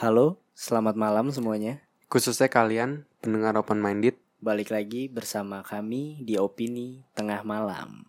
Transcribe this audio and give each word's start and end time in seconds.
Halo, 0.00 0.40
selamat 0.56 0.96
malam 0.96 1.28
semuanya. 1.28 1.84
Khususnya 2.08 2.48
kalian 2.48 3.04
pendengar 3.20 3.52
open 3.60 3.84
minded. 3.84 4.16
Balik 4.40 4.72
lagi 4.72 5.12
bersama 5.12 5.60
kami 5.60 6.24
di 6.24 6.40
Opini 6.40 7.04
Tengah 7.12 7.44
Malam. 7.44 8.08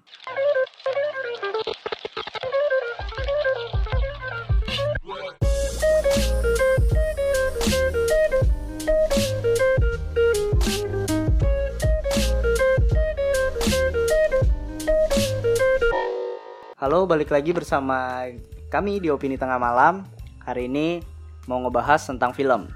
Halo, 16.79 17.03
balik 17.03 17.35
lagi 17.35 17.51
bersama 17.51 18.31
kami 18.71 19.03
di 19.03 19.11
Opini 19.11 19.35
Tengah 19.35 19.59
Malam. 19.59 20.07
Hari 20.47 20.71
ini 20.71 21.10
mau 21.49 21.57
ngebahas 21.61 22.01
tentang 22.05 22.35
film 22.35 22.69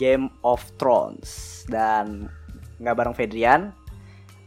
Game 0.00 0.32
of 0.40 0.64
Thrones 0.80 1.62
dan 1.68 2.32
nggak 2.80 2.96
bareng 2.96 3.14
Fedrian, 3.16 3.76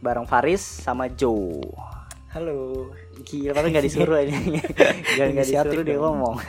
bareng 0.02 0.26
Faris 0.26 0.62
sama 0.62 1.06
Joe. 1.06 1.62
Halo. 2.34 2.90
Gila, 3.22 3.54
padahal 3.54 3.70
nggak 3.70 3.86
disuruh 3.86 4.18
ini. 4.18 4.58
Gak 5.14 5.26
nggak 5.38 5.46
disuruh 5.46 5.86
dia 5.86 5.98
ngomong. 6.02 6.42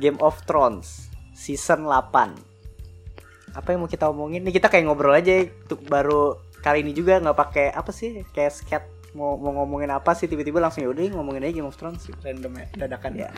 Game 0.00 0.16
of 0.24 0.40
Thrones 0.48 1.12
season 1.36 1.84
8. 1.84 3.52
Apa 3.52 3.68
yang 3.76 3.84
mau 3.84 3.90
kita 3.90 4.08
omongin? 4.08 4.40
Nih 4.40 4.56
kita 4.56 4.72
kayak 4.72 4.88
ngobrol 4.88 5.12
aja 5.12 5.44
tuh 5.68 5.76
baru 5.84 6.40
kali 6.64 6.80
ini 6.80 6.96
juga 6.96 7.20
nggak 7.20 7.36
pakai 7.36 7.66
apa 7.76 7.92
sih 7.92 8.24
kayak 8.32 8.52
sket 8.56 8.84
mau 9.12 9.36
mau 9.36 9.62
ngomongin 9.62 9.88
apa 9.92 10.12
sih 10.12 10.28
tiba-tiba 10.28 10.60
langsung 10.60 10.84
ya 10.84 10.90
udah 10.92 11.16
ngomongin 11.16 11.44
aja 11.44 11.54
Game 11.60 11.68
of 11.68 11.76
Thrones 11.76 12.08
Random 12.24 12.52
ya, 12.56 12.66
dadakan 12.88 13.12
ya. 13.16 13.30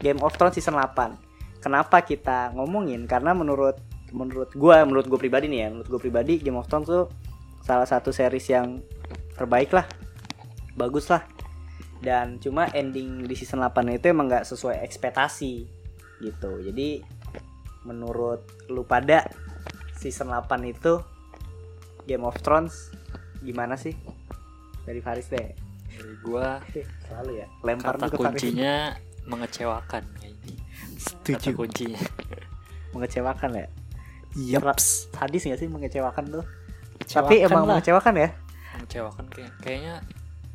Game 0.00 0.20
of 0.20 0.36
Thrones 0.36 0.56
season 0.56 0.76
8. 0.76 1.29
Kenapa 1.60 2.00
kita 2.00 2.56
ngomongin? 2.56 3.04
Karena 3.04 3.36
menurut 3.36 3.76
menurut 4.10 4.50
gua, 4.58 4.82
menurut 4.82 5.06
gue 5.06 5.20
pribadi 5.20 5.46
nih 5.46 5.60
ya, 5.64 5.68
menurut 5.70 5.88
gue 5.88 6.00
pribadi 6.02 6.40
Game 6.40 6.58
of 6.58 6.66
Thrones 6.66 6.88
tuh 6.88 7.06
salah 7.62 7.86
satu 7.86 8.10
series 8.10 8.48
yang 8.50 8.80
terbaik 9.36 9.70
lah. 9.70 9.86
Bagus 10.74 11.06
lah. 11.12 11.22
Dan 12.00 12.40
cuma 12.40 12.66
ending 12.72 13.28
di 13.28 13.34
season 13.36 13.60
8 13.60 14.00
itu 14.00 14.08
emang 14.08 14.26
nggak 14.26 14.48
sesuai 14.48 14.80
ekspektasi 14.82 15.68
gitu. 16.24 16.64
Jadi 16.64 17.04
menurut 17.84 18.44
lu 18.72 18.84
pada 18.88 19.28
season 19.96 20.32
8 20.32 20.48
itu 20.64 21.04
Game 22.08 22.24
of 22.24 22.40
Thrones 22.40 22.88
gimana 23.44 23.76
sih? 23.76 23.92
Dari 24.88 25.04
Faris 25.04 25.28
deh. 25.28 25.52
Dari 25.92 26.14
gua 26.24 26.58
Selalu 27.06 27.44
ya. 27.44 27.46
Lempar 27.60 28.00
kata 28.00 28.16
kuncinya 28.16 28.96
mengecewakan 29.28 30.08
kayaknya. 31.22 31.38
Kata 31.40 31.50
kuncinya. 31.52 32.00
Mengecewakan 32.94 33.50
ya. 33.54 33.66
Yaps. 34.36 35.10
Sadis 35.10 35.42
gak 35.44 35.58
sih 35.58 35.66
mengecewakan 35.66 36.24
tuh? 36.30 36.44
Mengecewakan 36.96 37.26
Tapi 37.26 37.34
emang 37.42 37.62
lah. 37.64 37.78
mengecewakan 37.78 38.14
ya? 38.16 38.28
Mengecewakan 38.76 39.24
kayak 39.28 39.52
kayaknya 39.58 39.94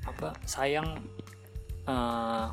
apa 0.05 0.27
sayang 0.43 0.87
eh, 1.83 2.47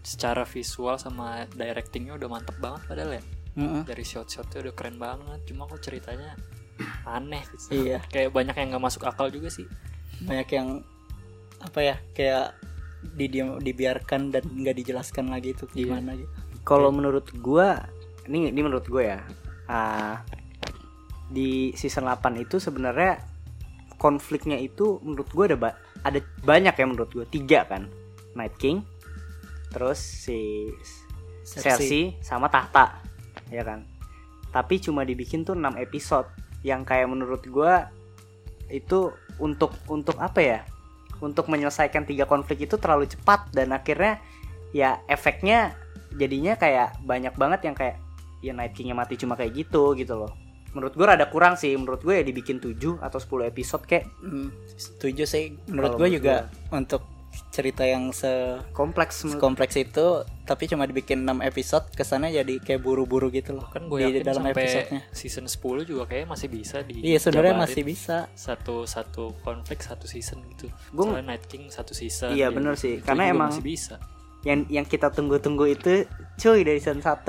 secara 0.00 0.42
visual 0.42 0.96
sama 0.96 1.44
directingnya 1.50 2.14
udah 2.14 2.28
mantep 2.30 2.56
banget 2.56 2.82
padahal 2.86 3.10
ya 3.12 3.22
Mm-mm. 3.56 3.82
dari 3.84 4.00
shot-shotnya 4.00 4.62
udah 4.62 4.74
keren 4.76 4.96
banget 4.96 5.40
cuma 5.44 5.66
kok 5.66 5.82
ceritanya 5.82 6.32
aneh 7.08 7.42
gitu 7.52 7.84
Iya. 7.84 7.98
kayak 8.06 8.30
banyak 8.30 8.54
yang 8.54 8.68
nggak 8.70 8.84
masuk 8.84 9.02
akal 9.04 9.28
juga 9.28 9.50
sih 9.50 9.66
Banyak 10.16 10.48
yang 10.48 10.68
apa 11.58 11.80
ya 11.82 11.96
kayak 12.12 12.56
di 13.12 13.28
dibiarkan 13.60 14.32
dan 14.32 14.44
nggak 14.46 14.76
dijelaskan 14.80 15.28
lagi 15.28 15.52
itu 15.52 15.68
Iya. 15.72 15.76
gimana 15.76 16.16
gitu. 16.16 16.32
Kalau 16.66 16.90
menurut 16.90 17.30
gua, 17.38 17.78
ini 18.26 18.50
ini 18.50 18.60
menurut 18.60 18.86
gua 18.90 19.02
ya. 19.16 19.20
ah, 19.66 20.22
di 21.26 21.74
season 21.74 22.06
8 22.06 22.38
itu 22.38 22.58
sebenarnya 22.62 23.18
konfliknya 23.98 24.58
itu 24.58 24.98
menurut 25.02 25.26
gua 25.30 25.44
ada 25.50 25.58
ba- 25.58 25.78
ada 26.02 26.18
banyak 26.42 26.74
ya 26.74 26.86
menurut 26.86 27.10
gua. 27.14 27.26
Tiga 27.26 27.66
kan. 27.66 27.86
Night 28.36 28.58
King, 28.60 28.84
terus 29.76 29.98
si 29.98 30.70
Cersei 31.46 32.16
sama 32.24 32.50
tahta 32.50 32.98
ya 33.54 33.62
kan 33.62 33.86
tapi 34.50 34.80
cuma 34.80 35.04
dibikin 35.04 35.44
tuh 35.44 35.52
6 35.52 35.76
episode 35.78 36.26
yang 36.64 36.82
kayak 36.82 37.06
menurut 37.06 37.44
gua 37.46 37.92
itu 38.72 39.14
untuk 39.38 39.76
untuk 39.86 40.18
apa 40.18 40.40
ya 40.42 40.60
untuk 41.22 41.46
menyelesaikan 41.46 42.08
tiga 42.08 42.26
konflik 42.26 42.66
itu 42.66 42.80
terlalu 42.80 43.06
cepat 43.06 43.52
dan 43.54 43.70
akhirnya 43.70 44.18
ya 44.74 44.98
efeknya 45.06 45.76
jadinya 46.16 46.54
kayak 46.54 46.98
banyak 47.00 47.32
banget 47.32 47.60
yang 47.62 47.74
kayak 47.74 47.96
ya 48.40 48.52
Night 48.52 48.72
King-nya 48.72 48.92
mati 48.92 49.14
cuma 49.14 49.34
kayak 49.34 49.52
gitu 49.54 49.94
gitu 49.94 50.16
loh. 50.16 50.32
Menurut 50.72 50.92
gua 50.92 51.16
rada 51.16 51.24
kurang 51.26 51.56
sih 51.56 51.72
menurut 51.72 52.00
gue 52.00 52.14
ya 52.14 52.22
dibikin 52.22 52.60
7 52.60 53.00
atau 53.00 53.16
10 53.16 53.48
episode 53.48 53.84
kayak 53.84 54.04
Hmm, 54.18 54.52
setuju 54.70 55.24
sih. 55.24 55.56
Menurut 55.66 55.96
gue 55.96 56.08
juga 56.12 56.48
untuk 56.68 57.00
cerita 57.52 57.84
yang 57.84 58.12
se 58.12 58.28
kompleks 58.72 59.20
kompleks 59.36 59.76
itu 59.76 60.24
tapi 60.44 60.64
cuma 60.64 60.84
dibikin 60.84 61.20
6 61.22 61.40
episode 61.42 61.84
kesannya 61.92 62.32
jadi 62.34 62.54
kayak 62.60 62.80
buru-buru 62.80 63.28
gitu 63.28 63.56
loh. 63.56 63.68
Kan 63.68 63.88
gue 63.88 64.04
di 64.10 64.20
dalam 64.20 64.40
sampai 64.44 64.64
episodenya. 64.64 65.00
season 65.12 65.44
10 65.44 65.84
juga 65.84 66.04
kayak 66.06 66.28
masih 66.28 66.48
bisa 66.48 66.80
di 66.80 67.00
iya 67.02 67.16
sebenarnya 67.16 67.56
masih 67.58 67.82
bisa. 67.82 68.28
satu 68.32 68.84
satu 68.84 69.32
konflik 69.40 69.80
satu 69.80 70.04
season 70.04 70.44
gitu. 70.50 70.68
Gua- 70.92 71.12
Soalnya 71.12 71.36
Night 71.36 71.44
King 71.44 71.68
satu 71.68 71.92
season 71.92 72.32
Iya, 72.32 72.48
bener 72.48 72.76
sih. 72.76 73.00
Karena 73.00 73.28
emang- 73.28 73.48
masih 73.48 73.64
bisa 73.64 73.96
yang 74.46 74.62
yang 74.70 74.86
kita 74.86 75.10
tunggu-tunggu 75.10 75.66
itu 75.74 76.06
cuy 76.38 76.62
dari 76.62 76.78
season 76.78 77.02
1 77.02 77.26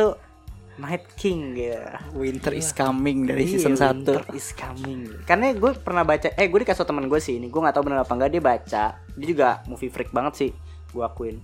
Night 0.77 1.09
King 1.17 1.57
ya 1.57 1.97
winter 2.13 2.53
is 2.53 2.69
coming 2.69 3.25
dari 3.25 3.49
Iya, 3.49 3.57
season 3.57 3.73
1 3.73 4.05
winter 4.05 4.21
is 4.37 4.53
coming. 4.53 5.09
Karena 5.25 5.49
gue 5.57 5.73
pernah 5.81 6.05
baca, 6.05 6.29
eh 6.37 6.45
gue 6.45 6.59
dikasih 6.61 6.85
teman 6.85 7.09
gue 7.09 7.17
sih 7.17 7.41
ini, 7.41 7.49
gue 7.49 7.57
nggak 7.57 7.73
tahu 7.73 7.89
benar 7.89 8.05
apa 8.05 8.13
enggak 8.13 8.31
dia 8.37 8.43
baca. 8.45 8.85
Dia 9.01 9.27
juga 9.27 9.65
movie 9.65 9.89
freak 9.89 10.13
banget 10.13 10.33
sih, 10.37 10.51
gue 10.93 11.01
akuin. 11.01 11.41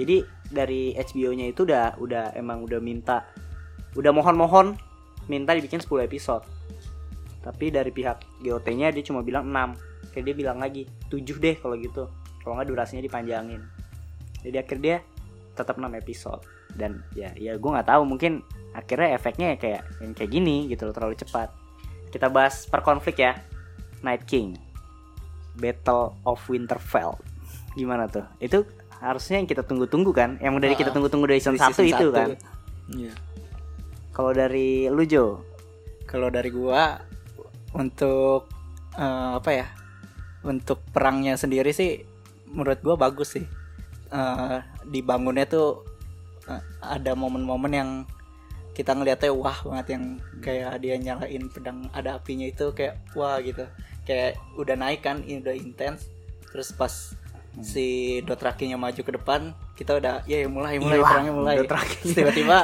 Jadi 0.00 0.24
dari 0.48 0.96
HBO-nya 0.96 1.52
itu 1.52 1.68
udah 1.68 2.00
udah 2.00 2.32
emang 2.32 2.64
udah 2.64 2.80
minta, 2.80 3.28
udah 3.92 4.16
mohon-mohon 4.16 4.72
minta 5.28 5.52
dibikin 5.52 5.84
10 5.84 6.08
episode. 6.08 6.48
Tapi 7.44 7.68
dari 7.68 7.92
pihak 7.92 8.40
GOT-nya 8.40 8.88
dia 8.92 9.04
cuma 9.04 9.20
bilang 9.20 9.44
6 9.48 9.90
Kayak 10.10 10.24
dia 10.26 10.34
bilang 10.34 10.58
lagi 10.58 10.82
7 11.08 11.22
deh 11.38 11.54
kalau 11.60 11.76
gitu. 11.78 12.10
Kalau 12.42 12.58
nggak 12.58 12.68
durasinya 12.72 13.02
dipanjangin. 13.04 13.62
Jadi 14.40 14.56
akhirnya 14.56 14.82
dia 14.82 14.96
tetap 15.60 15.76
6 15.76 15.84
episode 15.92 16.40
dan 16.74 17.04
ya 17.12 17.28
ya 17.36 17.54
gue 17.54 17.70
nggak 17.70 17.86
tahu 17.86 18.02
mungkin 18.08 18.40
akhirnya 18.72 19.14
efeknya 19.14 19.54
kayak 19.54 19.82
yang 20.00 20.12
kayak 20.14 20.30
gini 20.30 20.66
gitu 20.66 20.88
loh 20.88 20.94
terlalu 20.94 21.14
cepat 21.14 21.52
kita 22.08 22.26
bahas 22.26 22.64
per 22.64 22.80
konflik 22.80 23.20
ya 23.20 23.36
Night 24.00 24.24
King 24.24 24.56
Battle 25.54 26.16
of 26.24 26.40
Winterfell 26.46 27.18
gimana 27.74 28.08
tuh 28.08 28.24
itu 28.38 28.64
harusnya 28.98 29.40
yang 29.40 29.48
kita 29.48 29.62
tunggu-tunggu 29.62 30.10
kan 30.10 30.36
yang 30.38 30.56
dari 30.56 30.74
kita 30.74 30.90
Ah, 30.90 30.94
tunggu-tunggu 30.94 31.26
dari 31.28 31.40
season 31.40 31.56
dari 31.56 31.62
1 31.62 31.72
season 31.72 31.86
itu 31.86 32.06
satu. 32.08 32.16
kan 32.16 32.28
Iya. 32.90 33.12
kalau 34.10 34.32
dari 34.32 34.90
lu 34.90 35.04
Jo 35.04 35.26
Kalau 36.04 36.26
dari 36.26 36.50
gua 36.50 36.98
untuk 37.70 38.50
eh, 38.98 39.30
apa 39.38 39.50
ya? 39.54 39.66
Untuk 40.42 40.82
perangnya 40.90 41.38
sendiri 41.38 41.70
sih 41.70 42.02
menurut 42.50 42.82
gua 42.82 42.98
bagus 42.98 43.38
sih. 43.38 43.46
Eh, 44.10 44.58
dibangunnya 44.90 45.46
tuh 45.46 45.86
eh, 46.44 46.62
ada 46.82 47.14
momen-momen 47.14 47.72
yang 47.72 47.90
kita 48.70 48.94
ngeliatnya 48.94 49.30
wah 49.30 49.58
banget 49.62 49.98
yang 49.98 50.04
kayak 50.40 50.78
dia 50.80 50.94
nyalain 50.96 51.46
pedang 51.52 51.86
ada 51.92 52.16
apinya 52.16 52.46
itu 52.46 52.70
kayak 52.72 52.98
wah 53.14 53.38
gitu. 53.38 53.66
Kayak 54.02 54.40
udah 54.56 54.74
naik 54.74 55.00
kan, 55.00 55.22
ini 55.22 55.38
udah 55.38 55.54
intens. 55.54 56.08
Terus 56.50 56.72
pas 56.72 57.14
si 57.60 58.18
Dothrakinya 58.22 58.78
maju 58.78 59.02
ke 59.02 59.12
depan, 59.12 59.52
kita 59.74 59.98
udah 59.98 60.22
ya 60.24 60.46
mulai 60.46 60.78
mulai 60.78 61.02
Iya, 61.02 61.06
perangnya 61.06 61.32
mulai. 61.34 61.54
Tiba-tiba 62.14 62.58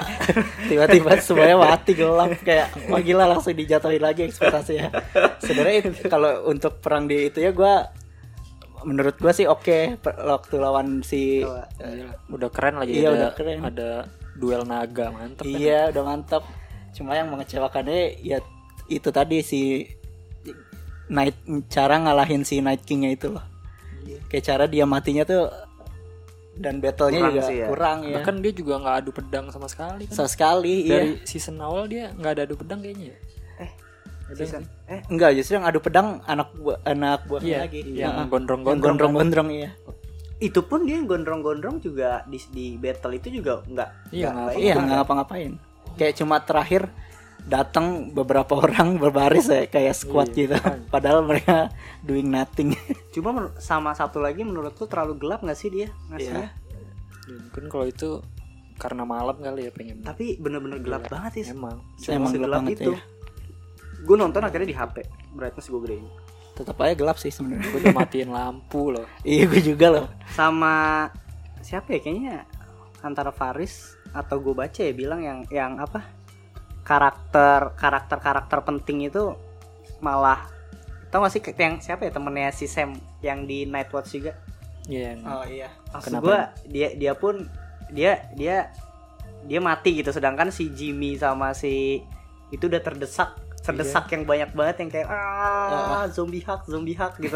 tiba-tiba 0.70 1.10
semuanya 1.18 1.56
mati 1.58 1.92
gelap 1.92 2.30
kayak 2.40 2.70
wah 2.86 3.02
gila 3.02 3.26
langsung 3.26 3.52
dijatuhin 3.52 4.00
lagi 4.00 4.24
ekspektasinya. 4.24 4.88
Sebenarnya 5.42 5.76
itu- 5.84 6.06
kalau 6.06 6.46
untuk 6.46 6.78
perang 6.78 7.10
di 7.10 7.28
itu 7.28 7.42
ya 7.42 7.50
gua 7.50 7.90
menurut 8.86 9.18
gua 9.18 9.34
sih 9.34 9.44
oke 9.44 9.98
per- 9.98 10.22
waktu 10.22 10.54
lawan 10.56 11.02
si 11.02 11.42
Iya, 11.42 12.14
udah 12.30 12.48
keren 12.54 12.78
lagi 12.78 12.94
Iya, 12.94 13.08
ada, 13.10 13.16
udah 13.18 13.30
keren. 13.34 13.58
ada 13.60 13.90
duel 14.38 14.62
naga 14.62 15.10
mantep 15.10 15.42
kan. 15.42 15.50
Iya 15.50 15.80
udah 15.90 16.02
mantap. 16.06 16.42
Cuma 16.94 17.12
yang 17.12 17.28
mengecewakannya 17.28 18.22
ya 18.22 18.38
itu 18.86 19.08
tadi 19.10 19.42
si 19.42 19.90
Night 21.06 21.34
cara 21.66 21.98
ngalahin 21.98 22.42
si 22.42 22.62
Night 22.62 22.86
King-nya 22.86 23.10
itu 23.12 23.34
loh. 23.34 23.42
Kayak 24.30 24.44
cara 24.46 24.64
dia 24.66 24.86
matinya 24.86 25.26
tuh 25.26 25.50
dan 26.56 26.80
battle-nya 26.80 27.20
Kurang 27.20 27.34
juga 27.36 27.42
sih 27.44 27.56
ya. 27.60 27.66
kurang 27.68 27.98
ya. 28.00 28.14
bahkan 28.16 28.34
dia 28.40 28.52
juga 28.56 28.74
nggak 28.80 28.96
adu 29.04 29.10
pedang 29.12 29.46
sama 29.52 29.68
sekali 29.68 30.08
kan 30.08 30.14
sama 30.16 30.28
sekali 30.32 30.88
dari 30.88 31.20
iya. 31.20 31.28
season 31.28 31.60
awal 31.60 31.84
dia 31.84 32.08
nggak 32.16 32.32
ada 32.32 32.42
adu 32.48 32.56
pedang 32.56 32.80
kayaknya 32.80 33.12
ya 33.12 33.18
Season- 34.28 34.66
eh 34.84 35.00
Enggak, 35.06 35.30
justru 35.32 35.54
yang 35.54 35.64
adu 35.64 35.78
pedang 35.78 36.18
anak 36.24 36.50
buah 36.52 36.82
anak 36.82 37.20
buahnya 37.24 37.46
Iya, 37.46 37.58
lagi. 37.60 37.80
yang 37.92 38.10
Heeh. 38.12 38.26
gondrong-gondrong 38.26 38.74
Yang 38.74 38.82
gondrong-gondrong 38.82 39.48
iya. 39.52 39.70
itu 40.36 40.60
pun 40.60 40.82
dia 40.82 40.94
yang 40.94 41.06
gondrong-gondrong 41.06 41.76
juga 41.78 42.20
di, 42.24 42.36
di 42.50 42.66
battle 42.74 43.14
itu 43.14 43.28
juga 43.32 43.62
nggak 43.62 43.90
Iya, 44.10 44.26
nggak 44.26 44.32
nggak 44.36 44.52
ini 44.52 44.60
Iya, 44.60 44.72
kan? 44.72 44.82
nggak 44.82 44.96
ngapa-ngapain. 44.98 45.52
kayak 45.94 46.14
cuma 46.14 46.36
terakhir 46.38 46.82
datang 47.42 47.86
beberapa 48.10 48.52
orang 48.60 48.98
berbaris 48.98 49.46
ya 49.46 49.64
kayak 49.64 49.94
squad 49.94 50.28
Iya, 50.28 50.36
gitu 50.36 50.56
padahal 50.88 51.22
mereka 51.22 51.70
doing 52.02 52.26
nothing 52.26 52.74
Cuma 53.14 53.30
sama 53.56 53.90
satu 53.92 54.18
lagi 54.18 54.42
menurut 54.42 54.74
lu 54.74 54.84
terlalu 54.84 55.16
gelap 55.16 55.40
nggak 55.40 55.54
sih 55.54 55.70
dia 55.70 55.88
ngasihnya? 56.08 56.50
Ya, 57.24 57.32
mungkin 57.32 57.64
kalau 57.66 57.86
itu 57.86 58.20
karena 58.76 59.02
malam 59.02 59.34
kali 59.34 59.64
ya 59.64 59.72
pengen 59.72 60.02
Tapi 60.02 60.36
bener-bener 60.36 60.78
gelap 60.78 61.06
banget 61.06 61.32
sih. 61.38 61.44
emang 61.48 61.80
Emang 62.04 62.28
gelap 62.30 62.60
banget 62.60 62.76
itu. 62.76 62.92
ya. 62.92 63.00
Gue 64.04 64.16
nonton 64.18 64.42
akhirnya 64.44 64.68
di 64.68 64.76
HP. 64.76 64.96
Brightness 65.32 65.70
gue 65.70 65.80
gedein. 65.84 66.08
tetap 66.56 66.80
aja 66.80 66.96
gelap 66.96 67.20
sih 67.20 67.28
sebenarnya 67.28 67.68
gue 67.68 67.80
udah 67.84 67.92
matiin 67.92 68.32
lampu 68.32 68.88
loh. 68.88 69.04
Iya 69.28 69.44
gue 69.44 69.60
juga 69.60 69.92
loh. 69.92 70.06
Sama 70.32 71.04
siapa 71.60 71.92
ya 71.92 72.00
kayaknya? 72.00 72.48
Antara 73.04 73.28
Faris 73.28 73.92
atau 74.16 74.40
gue 74.40 74.56
baca 74.56 74.80
ya 74.80 74.88
bilang 74.96 75.20
yang 75.20 75.44
yang 75.52 75.76
apa? 75.76 76.08
Karakter 76.80 77.76
karakter 77.76 78.18
karakter 78.24 78.58
penting 78.64 79.12
itu 79.12 79.36
malah 80.00 80.48
tau 81.12 81.28
gak 81.28 81.32
sih 81.36 81.44
yang 81.44 81.76
siapa 81.76 82.08
ya 82.08 82.12
temennya 82.16 82.48
si 82.56 82.64
Sam 82.64 82.96
yang 83.20 83.44
di 83.44 83.68
Nightwatch 83.68 84.16
juga? 84.16 84.32
Iya 84.88 85.12
yang 85.12 85.20
oh 85.28 85.44
iya. 85.44 85.68
Maksud 85.92 86.08
Kenapa? 86.08 86.24
gue 86.24 86.38
dia 86.72 86.88
dia 86.96 87.12
pun 87.12 87.44
dia 87.92 88.32
dia 88.32 88.72
dia 89.44 89.60
mati 89.60 89.92
gitu. 89.92 90.08
Sedangkan 90.08 90.48
si 90.48 90.72
Jimmy 90.72 91.20
sama 91.20 91.52
si 91.52 92.00
itu 92.48 92.64
udah 92.64 92.80
terdesak 92.80 93.45
terdesak 93.66 94.06
yang 94.14 94.22
banyak 94.22 94.50
banget 94.54 94.76
yang 94.86 94.90
kayak 94.94 95.08
ah 95.10 96.06
zombie 96.06 96.40
hack 96.40 96.62
zombie 96.70 96.94
hack 96.94 97.18
gitu. 97.18 97.34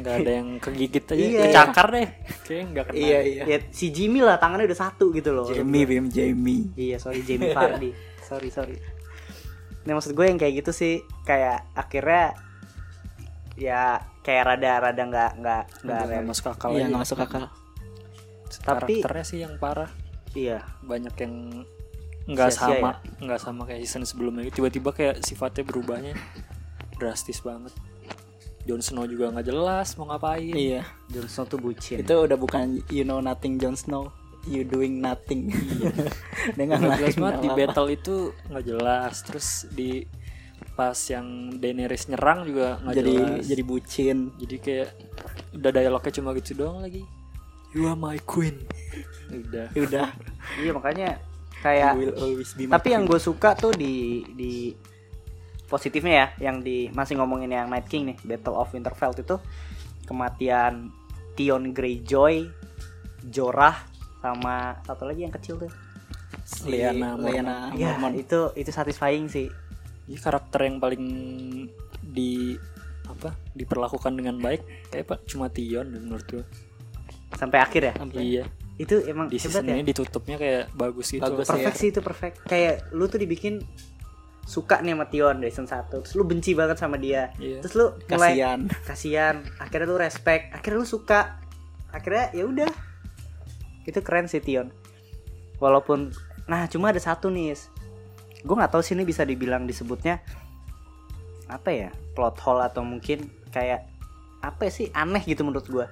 Nggak 0.00 0.14
ada 0.20 0.30
yang 0.30 0.48
kegigit 0.60 1.04
aja. 1.08 1.16
Iya. 1.16 1.42
kecakar 1.48 1.86
deh. 1.96 2.08
Kayak 2.44 2.64
nggak 2.76 2.84
kena. 2.92 2.96
Iya 3.00 3.18
iya. 3.24 3.42
Ya 3.48 3.58
si 3.72 3.88
Jimmy 3.88 4.20
lah 4.20 4.36
tangannya 4.36 4.68
udah 4.68 4.80
satu 4.84 5.08
gitu 5.16 5.32
loh. 5.32 5.48
Jamie 5.48 5.88
Bim 5.88 6.12
Jamie 6.12 6.68
iya 6.76 7.00
sorry 7.00 7.24
Jamie 7.24 7.56
Vardy 7.56 7.90
sorry 8.28 8.52
sorry. 8.52 8.76
Nah 9.88 9.96
maksud 9.96 10.12
gue 10.12 10.26
yang 10.28 10.36
kayak 10.36 10.60
gitu 10.60 10.70
sih 10.76 10.94
kayak 11.24 11.64
akhirnya 11.72 12.36
ya 13.56 14.04
kayak 14.20 14.42
rada 14.52 14.72
rada 14.84 15.02
nggak 15.08 15.30
nggak 15.40 15.62
nggak 15.86 16.22
masuk 16.28 16.52
akal 16.52 16.76
iya 16.76 16.90
nggak 16.92 17.02
masuk 17.08 17.18
akal. 17.24 17.48
Tapi- 18.66 19.00
karakternya 19.00 19.24
sih 19.24 19.38
yang 19.40 19.56
parah. 19.56 19.88
Iya. 20.36 20.60
Banyak 20.84 21.14
yang 21.22 21.34
nggak 22.26 22.50
sama 22.50 22.98
nggak 23.22 23.40
sama 23.40 23.62
kayak 23.66 23.86
season 23.86 24.02
sebelumnya. 24.02 24.50
Tiba-tiba 24.50 24.90
kayak 24.90 25.22
sifatnya 25.22 25.62
berubahnya 25.62 26.14
drastis 26.98 27.38
banget. 27.40 27.72
Jon 28.66 28.82
Snow 28.82 29.06
juga 29.06 29.30
nggak 29.30 29.46
jelas 29.46 29.94
mau 29.94 30.10
ngapain. 30.10 30.50
Iya 30.50 30.82
Jon 31.06 31.30
Snow 31.30 31.46
tuh 31.46 31.62
bucin. 31.62 32.02
Itu 32.02 32.26
udah 32.26 32.34
bukan 32.34 32.82
you 32.90 33.06
know 33.06 33.22
nothing 33.22 33.62
Jon 33.62 33.78
Snow. 33.78 34.10
You 34.46 34.66
doing 34.66 34.98
nothing. 35.02 35.50
Dia 36.54 36.64
nggak 36.66 36.78
nggak 36.82 36.98
jelas 37.02 37.16
banget 37.18 37.38
di 37.42 37.48
battle 37.54 37.88
itu 37.90 38.14
nggak 38.50 38.64
jelas. 38.66 39.14
Terus 39.22 39.48
di 39.70 40.02
pas 40.74 40.98
yang 41.08 41.56
Daenerys 41.56 42.10
nyerang 42.10 42.44
juga 42.46 42.82
nggak 42.82 42.94
jadi 42.94 43.14
jelas. 43.14 43.42
jadi 43.46 43.62
bucin. 43.62 44.16
Jadi 44.38 44.56
kayak 44.58 44.88
udah 45.54 45.70
dialognya 45.70 46.12
cuma 46.18 46.30
gitu 46.34 46.50
doang 46.58 46.82
lagi. 46.82 47.06
You 47.70 47.86
are 47.86 47.98
my 47.98 48.18
queen. 48.26 48.66
Udah. 49.46 49.68
Ya 49.74 49.80
udah. 49.82 50.08
Iya 50.62 50.70
makanya 50.70 51.18
kayak 51.66 51.92
you 51.98 52.00
will 52.06 52.16
always 52.22 52.50
be 52.54 52.64
my 52.70 52.78
tapi 52.78 52.94
yang 52.94 53.02
gue 53.02 53.18
suka 53.18 53.58
tuh 53.58 53.74
di 53.74 54.22
di 54.38 54.70
positifnya 55.66 56.14
ya 56.14 56.26
yang 56.50 56.62
di 56.62 56.86
masih 56.94 57.18
ngomongin 57.18 57.50
yang 57.50 57.66
Night 57.66 57.90
King 57.90 58.14
nih 58.14 58.18
Battle 58.22 58.54
of 58.54 58.70
Winterfell 58.70 59.18
itu 59.18 59.36
kematian 60.06 60.94
Theon 61.34 61.74
Greyjoy 61.74 62.46
Jorah 63.26 63.74
sama 64.22 64.78
satu 64.86 65.10
lagi 65.10 65.26
yang 65.26 65.34
kecil 65.34 65.58
tuh. 65.58 65.72
Si 66.46 66.70
Lyanna 66.70 67.18
Mormont. 67.18 67.74
Lyanna 67.74 67.74
ya 67.74 67.98
itu 68.14 68.54
itu 68.54 68.70
satisfying 68.70 69.26
sih. 69.26 69.50
Ini 70.06 70.18
karakter 70.22 70.70
yang 70.70 70.78
paling 70.78 71.04
di 72.06 72.54
apa 73.06 73.34
diperlakukan 73.54 74.14
dengan 74.14 74.38
baik 74.38 74.90
kayak 74.90 75.06
pak 75.06 75.18
cuma 75.30 75.50
Tion 75.50 75.94
dan 75.94 76.06
menurut 76.06 76.26
gue 76.26 76.44
sampai 77.34 77.58
akhir 77.58 77.82
ya? 77.90 77.94
Iya 78.14 78.44
itu 78.76 79.00
emang 79.08 79.32
di 79.32 79.40
hebat 79.40 79.64
ya? 79.64 79.80
ditutupnya 79.80 80.36
kayak 80.36 80.64
bagus 80.76 81.08
gitu. 81.08 81.24
Bagus. 81.24 81.48
perfect 81.48 81.76
ya. 81.76 81.80
sih 81.80 81.88
itu 81.88 82.00
perfect. 82.04 82.36
Kayak 82.44 82.74
lu 82.92 83.08
tuh 83.08 83.16
dibikin 83.16 83.64
suka 84.46 84.78
nih 84.78 84.94
sama 84.94 85.06
Tion 85.10 85.36
dari 85.42 85.50
season 85.50 85.66
1 85.66 85.90
terus 85.90 86.14
lu 86.14 86.22
benci 86.28 86.52
banget 86.52 86.76
sama 86.78 87.00
dia. 87.00 87.32
Iya. 87.40 87.64
terus 87.64 87.74
lu 87.74 87.86
mulai 88.12 88.36
kasihan. 88.36 88.60
Kasihan. 88.88 89.36
Akhirnya 89.56 89.86
lu 89.88 89.96
respect. 89.96 90.52
Akhirnya 90.52 90.84
lu 90.84 90.88
suka. 90.88 91.40
Akhirnya 91.90 92.30
ya 92.36 92.44
udah. 92.44 92.70
Itu 93.88 94.04
keren 94.04 94.28
sih 94.28 94.44
Tion. 94.44 94.68
Walaupun 95.56 96.12
nah 96.46 96.68
cuma 96.68 96.92
ada 96.92 97.02
satu 97.02 97.26
nih 97.26 97.58
gue 98.46 98.54
nggak 98.54 98.70
tahu 98.70 98.82
sih 98.84 98.94
ini 98.94 99.02
bisa 99.02 99.26
dibilang 99.26 99.64
disebutnya 99.64 100.20
apa 101.48 101.72
ya? 101.72 101.90
Plot 102.12 102.36
hole 102.44 102.62
atau 102.62 102.84
mungkin 102.84 103.24
kayak 103.50 103.88
apa 104.44 104.68
sih? 104.68 104.92
Aneh 104.92 105.24
gitu 105.24 105.42
menurut 105.48 105.64
gue 105.64 105.86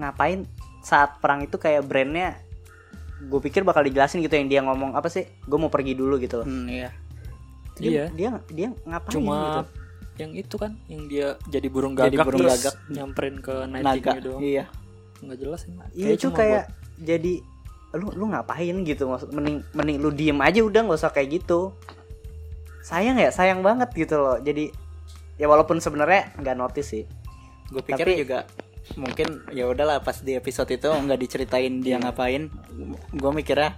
ngapain 0.00 0.48
saat 0.80 1.18
perang 1.18 1.40
itu 1.40 1.54
kayak 1.54 1.82
brandnya 1.82 2.36
gue 3.20 3.36
pikir 3.38 3.60
bakal 3.60 3.84
dijelasin 3.84 4.20
gitu 4.20 4.32
yang 4.32 4.48
dia 4.48 4.60
ngomong 4.60 4.92
apa 4.92 5.06
sih? 5.06 5.28
Gue 5.44 5.56
mau 5.56 5.68
pergi 5.68 5.92
dulu 5.92 6.16
gitu 6.16 6.40
loh. 6.40 6.46
Hmm, 6.46 6.66
iya. 6.66 6.88
Dia, 7.76 7.88
Iya. 7.88 8.04
dia 8.10 8.28
dia 8.46 8.68
ngapain 8.82 9.12
cuma 9.14 9.36
gitu? 9.36 9.62
yang 10.18 10.32
itu 10.34 10.54
kan 10.54 10.76
yang 10.84 11.02
dia 11.04 11.28
jadi 11.46 11.64
burung 11.66 11.96
Jadi 11.96 12.12
gagak 12.12 12.26
burung 12.26 12.40
terus 12.42 12.60
gagak. 12.60 12.74
nyamperin 12.88 13.36
ke 13.38 13.54
Night 13.66 13.84
naga 13.84 14.12
doang. 14.18 14.40
iya. 14.40 14.64
Nggak 15.18 15.38
jelas 15.38 15.60
ini 15.64 15.76
Iya 15.94 16.08
itu 16.12 16.20
cuma 16.26 16.36
kayak 16.36 16.64
jadi 16.98 17.34
lu 17.92 18.06
lu 18.10 18.24
ngapain 18.26 18.76
gitu? 18.84 19.04
Maksud 19.06 19.30
mending 19.30 19.64
mending 19.70 19.96
lu 19.96 20.10
diem 20.10 20.36
aja 20.38 20.60
udah 20.60 20.80
nggak 20.82 20.98
usah 20.98 21.08
kayak 21.10 21.40
gitu. 21.40 21.72
Sayang 22.80 23.16
ya 23.16 23.28
sayang 23.30 23.60
banget 23.60 23.88
gitu 23.92 24.16
loh. 24.16 24.36
Jadi 24.38 24.72
ya 25.36 25.44
walaupun 25.44 25.76
sebenarnya 25.78 26.32
nggak 26.36 26.56
notice 26.58 26.88
sih. 26.90 27.04
Gue 27.68 27.80
pikir 27.80 28.04
Tapi- 28.06 28.18
juga 28.18 28.38
mungkin 28.94 29.46
ya 29.50 29.66
udahlah 29.66 30.00
pas 30.00 30.18
di 30.18 30.34
episode 30.34 30.70
itu 30.70 30.86
nggak 30.86 31.20
diceritain 31.20 31.78
dia 31.78 31.96
Iya. 31.96 32.02
ngapain. 32.02 32.42
Gue 33.12 33.30
mikirnya 33.30 33.76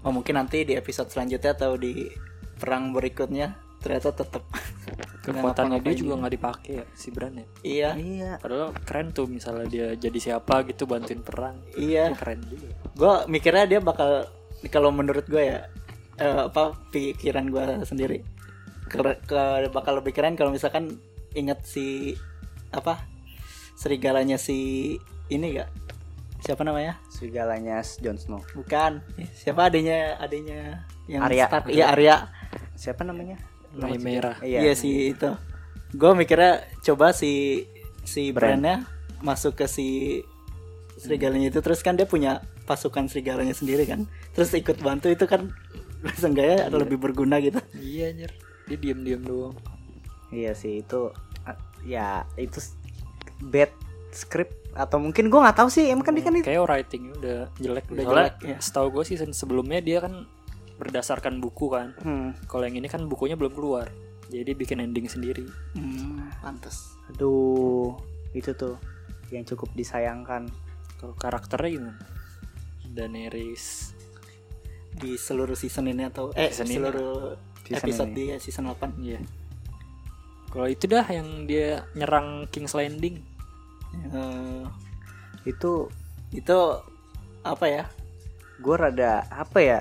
oh 0.00 0.12
mungkin 0.12 0.36
nanti 0.36 0.64
di 0.64 0.72
episode 0.72 1.08
selanjutnya 1.08 1.52
atau 1.52 1.76
di 1.76 2.08
perang 2.56 2.92
berikutnya 2.92 3.52
ternyata 3.80 4.16
tetap 4.16 4.40
kekuatannya 5.24 5.80
dia 5.80 5.94
juga 5.94 6.16
nggak 6.16 6.34
dipakai 6.34 6.72
ya 6.80 6.84
si 6.92 7.08
Bran 7.12 7.36
ya? 7.36 7.46
Iya. 7.60 7.90
Iya. 7.94 8.30
Padahal 8.40 8.72
keren 8.80 9.12
tuh 9.12 9.26
misalnya 9.26 9.66
dia 9.66 9.86
jadi 9.94 10.18
siapa 10.18 10.64
gitu 10.64 10.84
bantuin 10.84 11.20
perang. 11.20 11.60
Iya. 11.74 12.16
Keren 12.16 12.40
juga. 12.44 12.68
Gue 12.94 13.14
mikirnya 13.28 13.64
dia 13.66 13.80
bakal 13.80 14.28
kalau 14.68 14.88
menurut 14.88 15.28
gue 15.28 15.44
ya 15.44 15.68
eh, 16.16 16.40
apa 16.48 16.72
pikiran 16.88 17.48
gue 17.48 17.64
sendiri. 17.84 18.24
Ke, 18.84 19.00
ke- 19.20 19.68
bakal 19.68 20.00
lebih 20.00 20.12
keren 20.12 20.36
kalau 20.36 20.48
misalkan 20.48 20.96
inget 21.32 21.60
si 21.64 22.14
apa 22.70 23.04
serigalanya 23.74 24.38
si 24.38 24.96
ini 25.28 25.58
gak 25.58 25.70
siapa 26.44 26.60
namanya? 26.60 27.00
Segalanya 27.08 27.80
Jon 28.04 28.20
Snow. 28.20 28.44
Bukan. 28.52 29.00
Siapa 29.32 29.72
adanya 29.72 30.20
adanya 30.20 30.84
yang 31.08 31.24
Arya. 31.24 31.48
Stark 31.48 31.72
iya 31.72 31.84
Arya. 31.88 32.16
Siapa 32.76 33.00
namanya? 33.00 33.40
Rhaenyra. 33.74 34.38
iya, 34.44 34.60
iya 34.60 34.72
si 34.76 35.10
itu. 35.10 35.32
Gue 35.96 36.12
mikirnya 36.14 36.62
coba 36.84 37.16
si 37.16 37.64
si 38.04 38.30
Bran. 38.30 38.60
brandnya 38.60 38.76
masuk 39.24 39.56
ke 39.56 39.66
si 39.66 40.20
serigalanya 41.00 41.48
itu. 41.48 41.64
Terus 41.64 41.80
kan 41.80 41.96
dia 41.96 42.04
punya 42.04 42.44
pasukan 42.68 43.08
serigalanya 43.08 43.56
sendiri 43.56 43.88
kan. 43.88 44.04
Terus 44.36 44.52
ikut 44.52 44.84
bantu 44.84 45.08
itu 45.08 45.24
kan 45.24 45.48
seenggaknya 46.20 46.68
lebih 46.68 47.00
berguna 47.00 47.40
gitu. 47.40 47.58
Iya 47.80 48.12
anjir. 48.12 48.30
Dia 48.68 48.76
diem 48.76 49.00
diem 49.00 49.22
doang. 49.24 49.56
Iya 50.28 50.52
sih 50.52 50.84
itu 50.84 51.08
ya 51.84 52.24
itu 52.40 52.60
bad 53.40 53.70
script 54.10 54.54
atau 54.74 54.98
mungkin 54.98 55.26
gue 55.26 55.38
nggak 55.38 55.54
tahu 55.54 55.68
sih 55.68 55.86
emang 55.86 56.02
kan 56.02 56.14
dia 56.14 56.24
kan 56.24 56.34
itu 56.34 56.44
kayak 56.44 56.62
writingnya 56.62 57.12
udah 57.14 57.38
jelek 57.56 57.84
Udah 57.86 58.02
soalnya 58.02 58.10
jelek, 58.10 58.34
ya. 58.42 58.56
setahu 58.58 58.86
gue 58.90 59.04
season 59.04 59.30
sebelumnya 59.30 59.78
dia 59.78 59.98
kan 59.98 60.26
berdasarkan 60.74 61.38
buku 61.38 61.70
kan. 61.70 61.94
Hmm, 61.98 62.34
kalau 62.44 62.66
yang 62.66 62.74
ini 62.74 62.86
kan 62.86 63.06
bukunya 63.06 63.34
belum 63.34 63.54
keluar 63.54 63.86
jadi 64.26 64.50
bikin 64.52 64.80
ending 64.80 65.06
sendiri. 65.06 65.46
Hmm, 65.72 66.26
pantas 66.40 66.94
aduh 67.06 67.94
itu 68.32 68.50
tuh 68.52 68.74
yang 69.30 69.42
cukup 69.42 69.70
disayangkan. 69.72 70.50
Kalau 70.96 71.14
karakternya 71.14 71.70
gimana? 71.70 71.98
Daenerys 72.84 73.94
di 74.90 75.14
seluruh 75.14 75.54
season 75.54 75.86
ini 75.86 76.02
atau 76.04 76.30
eh 76.32 76.48
Season 76.48 76.66
ini. 76.66 76.74
seluruh 76.76 77.16
Season 77.60 77.78
episode 77.80 78.10
ini. 78.10 78.16
di 78.30 78.38
season 78.38 78.64
8 78.68 78.94
iya 79.00 79.18
kalau 80.54 80.70
itu 80.70 80.86
dah 80.86 81.02
yang 81.10 81.50
dia 81.50 81.82
nyerang 81.98 82.46
King's 82.54 82.78
Landing. 82.78 83.18
Eh, 84.14 84.62
itu 85.50 85.90
itu 86.30 86.58
apa 87.42 87.66
ya? 87.66 87.84
Gue 88.62 88.78
rada 88.78 89.26
apa 89.34 89.58
ya? 89.58 89.80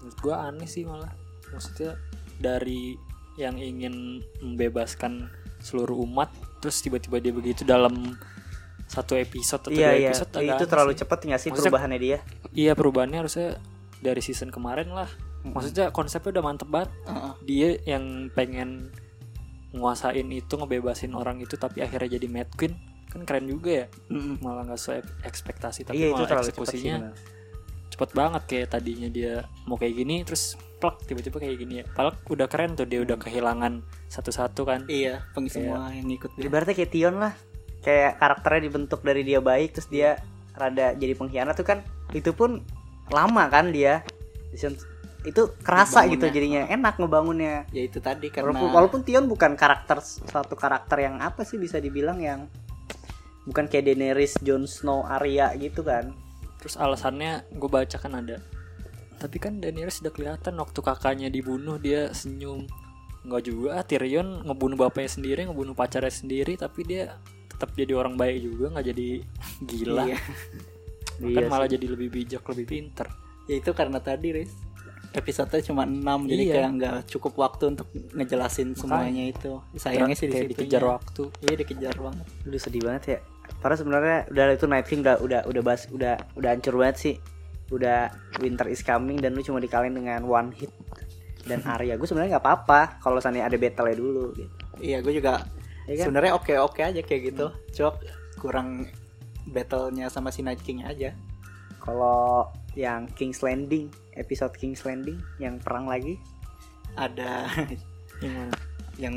Menurut 0.00 0.18
gue 0.24 0.34
aneh 0.34 0.64
sih 0.68 0.88
malah. 0.88 1.12
Maksudnya 1.52 2.00
dari 2.40 2.96
yang 3.36 3.60
ingin 3.60 4.24
membebaskan 4.40 5.28
seluruh 5.60 6.08
umat 6.08 6.32
terus 6.64 6.80
tiba-tiba 6.80 7.20
dia 7.20 7.32
begitu 7.36 7.60
dalam 7.68 8.16
satu 8.88 9.16
episode 9.20 9.68
atau 9.68 9.72
iya 9.72 9.92
dua 9.92 10.00
iya. 10.00 10.08
episode 10.12 10.32
agak 10.32 10.56
itu 10.56 10.64
terlalu 10.70 10.92
sih. 10.92 11.00
cepet 11.04 11.18
nggak 11.24 11.40
sih 11.40 11.48
Maksudnya- 11.52 11.60
perubahannya 11.68 11.98
dia? 12.00 12.18
Iya 12.56 12.72
perubahannya 12.72 13.18
harusnya 13.20 13.48
dari 14.00 14.20
season 14.24 14.48
kemarin 14.48 14.88
lah. 14.88 15.08
Maksudnya 15.44 15.92
konsepnya 15.92 16.40
udah 16.40 16.44
mantep 16.48 16.68
banget. 16.72 16.90
Heeh. 17.04 17.32
dia 17.44 17.68
yang 17.84 18.32
pengen 18.32 18.88
nguasain 19.74 20.28
itu 20.30 20.54
ngebebasin 20.54 21.12
orang 21.12 21.42
itu 21.42 21.58
tapi 21.58 21.82
akhirnya 21.82 22.16
jadi 22.16 22.26
Mad 22.30 22.50
Queen 22.54 22.74
kan 23.10 23.26
keren 23.26 23.46
juga 23.46 23.84
ya. 23.84 23.86
Mm-mm. 24.10 24.42
malah 24.42 24.62
nggak 24.66 24.78
sesuai 24.78 25.00
ekspektasi 25.26 25.80
tapi 25.86 25.98
iya 25.98 26.14
itu 26.14 26.22
malah 26.22 26.26
cepet 26.26 26.42
sih 26.42 26.50
eksekusinya 26.54 26.96
cepet 27.94 28.10
banget 28.10 28.42
kayak 28.50 28.66
tadinya 28.74 29.06
dia 29.06 29.46
mau 29.70 29.78
kayak 29.78 29.94
gini 29.94 30.26
terus 30.26 30.58
plak 30.84 31.00
tiba-tiba 31.08 31.40
kayak 31.40 31.56
gini 31.56 31.74
ya. 31.80 31.84
Padahal 31.88 32.12
udah 32.28 32.46
keren 32.50 32.76
tuh 32.76 32.84
dia 32.84 33.00
udah 33.00 33.16
kehilangan 33.16 33.80
satu-satu 34.12 34.68
kan. 34.68 34.80
Iya, 34.84 35.24
peng 35.32 35.48
semua 35.48 35.88
yang 35.96 36.12
ikut 36.12 36.36
dia. 36.36 36.44
ibaratnya 36.44 36.76
kayak 36.76 36.92
Tion 36.92 37.16
lah. 37.16 37.32
Kayak 37.80 38.20
karakternya 38.20 38.62
dibentuk 38.68 39.00
dari 39.00 39.24
dia 39.24 39.40
baik 39.40 39.72
terus 39.78 39.88
dia 39.88 40.20
rada 40.52 40.92
jadi 40.92 41.16
pengkhianat 41.16 41.56
tuh 41.56 41.64
kan. 41.64 41.80
Itu 42.12 42.36
pun 42.36 42.60
lama 43.08 43.48
kan 43.48 43.72
dia. 43.72 44.04
Season- 44.52 44.76
itu 45.24 45.56
kerasa 45.64 46.04
gitu 46.06 46.28
jadinya 46.28 46.68
enak 46.68 47.00
ngebangunnya. 47.00 47.64
Ya 47.72 47.82
itu 47.84 47.98
tadi 47.98 48.28
karena 48.28 48.52
walaupun, 48.52 48.70
walaupun 48.72 49.00
Tion 49.02 49.24
bukan 49.24 49.56
karakter 49.56 50.04
satu 50.04 50.54
karakter 50.54 51.00
yang 51.00 51.18
apa 51.24 51.48
sih 51.48 51.56
bisa 51.56 51.80
dibilang 51.80 52.20
yang 52.20 52.46
bukan 53.48 53.68
kayak 53.68 53.88
Daenerys, 53.88 54.36
Jon 54.44 54.68
Snow, 54.68 55.08
Arya 55.08 55.56
gitu 55.56 55.80
kan. 55.80 56.12
Terus 56.60 56.76
alasannya 56.76 57.48
gue 57.52 57.68
baca 57.68 57.96
kan 57.96 58.20
ada 58.20 58.40
tapi 59.24 59.40
kan 59.40 59.56
Daenerys 59.56 60.04
udah 60.04 60.12
kelihatan 60.12 60.54
waktu 60.60 60.80
kakaknya 60.84 61.28
dibunuh 61.32 61.80
dia 61.80 62.12
senyum. 62.12 62.68
Nggak 63.24 63.42
juga 63.48 63.80
Tyrion 63.86 64.44
ngebunuh 64.44 64.76
bapaknya 64.76 65.10
sendiri 65.16 65.48
ngebunuh 65.48 65.72
pacarnya 65.72 66.12
sendiri 66.12 66.60
tapi 66.60 66.84
dia 66.84 67.16
tetap 67.48 67.72
jadi 67.72 67.96
orang 67.96 68.20
baik 68.20 68.44
juga 68.44 68.76
nggak 68.76 68.86
jadi 68.92 69.08
gila. 69.64 70.04
Iya. 70.04 70.18
kan 71.14 71.42
Iya 71.46 71.46
malah 71.48 71.68
sih. 71.70 71.78
jadi 71.78 71.86
lebih 71.94 72.08
bijak 72.12 72.44
lebih 72.52 72.66
pinter. 72.68 73.06
Ya 73.48 73.54
itu 73.56 73.70
karena 73.72 73.96
tadi 74.02 74.28
Riz 74.34 74.52
episode 75.14 75.54
cuma 75.62 75.82
6 75.82 76.02
jadi 76.26 76.42
Iya. 76.42 76.52
kayak 76.52 76.70
nggak 76.74 76.96
cukup 77.08 77.32
waktu 77.38 77.64
untuk 77.70 77.86
ngejelasin 78.10 78.74
semuanya 78.74 79.24
itu 79.26 79.62
sayangnya 79.74 80.12
sih 80.12 80.26
kayak 80.26 80.50
dikejar 80.50 80.82
waktu 80.84 81.30
iya 81.40 81.54
dikejar 81.54 81.94
banget 81.96 82.26
Aduh 82.42 82.58
sedih 82.58 82.82
banget 82.82 83.02
ya. 83.08 83.18
Padahal 83.56 83.78
sebenarnya 83.78 84.18
udah 84.28 84.44
itu 84.50 84.66
Night 84.66 84.86
King 84.86 85.00
udah 85.00 85.16
udah 85.18 85.40
udah 85.44 85.62
bas 85.62 85.86
udah 85.88 86.14
udah 86.34 86.50
hancur 86.50 86.74
banget 86.74 86.96
sih. 86.98 87.14
Udah 87.70 88.08
Winter 88.38 88.66
is 88.66 88.80
coming 88.80 89.16
dan 89.16 89.32
lu 89.32 89.40
cuma 89.40 89.56
dikalahin 89.56 89.92
dengan 89.92 90.20
one 90.22 90.52
hit 90.52 90.72
dan 91.42 91.60
Arya. 91.70 91.94
Gue 91.94 92.04
sebenarnya 92.04 92.36
nggak 92.36 92.44
apa-apa 92.44 92.80
kalau 92.98 93.16
seandainya 93.18 93.46
ada 93.46 93.56
battle 93.56 93.88
dulu 93.94 94.24
gitu. 94.32 94.50
iya 94.80 94.98
gue 94.98 95.12
juga 95.12 95.44
Iya 95.84 95.94
kan? 95.94 96.04
sebenarnya 96.08 96.32
oke 96.34 96.52
oke 96.58 96.80
aja 96.80 97.00
kayak 97.00 97.22
gitu 97.30 97.46
cuma 97.74 97.90
kurang 98.36 98.88
battlenya 99.46 100.08
sama 100.08 100.28
si 100.28 100.40
Night 100.40 100.58
King 100.58 100.82
aja 100.82 101.12
Kalau 101.78 102.48
yang 102.74 103.06
King's 103.14 103.40
Landing, 103.40 103.90
episode 104.14 104.54
King's 104.54 104.82
Landing 104.82 105.18
yang 105.38 105.58
perang 105.58 105.86
lagi. 105.86 106.18
ada 106.94 107.50
yang 108.22 108.34
mana 108.38 108.54
yang 108.94 109.16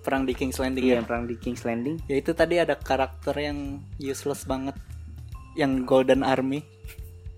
perang 0.00 0.24
di 0.24 0.32
King's 0.32 0.56
Landing 0.56 0.84
Iya, 0.84 0.92
ya 0.92 0.96
yang 1.00 1.08
perang 1.08 1.24
di 1.28 1.36
King's 1.36 1.64
Landing. 1.68 2.00
ya 2.08 2.16
itu 2.16 2.32
tadi 2.32 2.56
ada 2.56 2.80
karakter 2.80 3.36
yang 3.36 3.84
useless 4.00 4.48
banget 4.48 4.72
yang 5.52 5.84
Golden 5.84 6.24
Army 6.24 6.64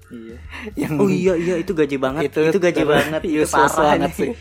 iya 0.07 0.39
yang 0.87 1.03
Oh 1.03 1.11
iya 1.11 1.35
iya 1.35 1.59
itu 1.59 1.75
gaji 1.75 1.99
banget. 1.99 2.31
Itu, 2.31 2.47
itu 2.47 2.59
gaji 2.63 2.83
banget. 2.87 3.21
Itu 3.27 3.43
useless 3.43 3.75
parah 3.75 3.99
banget 3.99 4.11
nih. 4.15 4.19
sih 4.23 4.33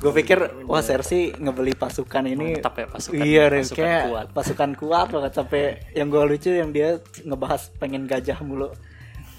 gue 0.00 0.12
pikir 0.16 0.64
wah 0.64 0.80
Cersei 0.80 1.28
ngebeli 1.36 1.76
pasukan 1.76 2.24
ini 2.24 2.56
mantap 2.56 2.72
ya 2.80 2.86
pasukan 2.88 3.20
iya 3.20 3.52
Riz, 3.52 3.68
pasukan 3.68 3.84
kayak 3.84 4.02
kuat 4.08 4.26
pasukan 4.32 4.70
kuat 4.80 5.06
banget 5.12 5.32
sampai 5.36 5.62
yang 5.92 6.08
gue 6.08 6.22
lucu 6.24 6.50
yang 6.56 6.72
dia 6.72 7.04
ngebahas 7.20 7.68
pengen 7.76 8.08
gajah 8.08 8.40
mulu 8.40 8.72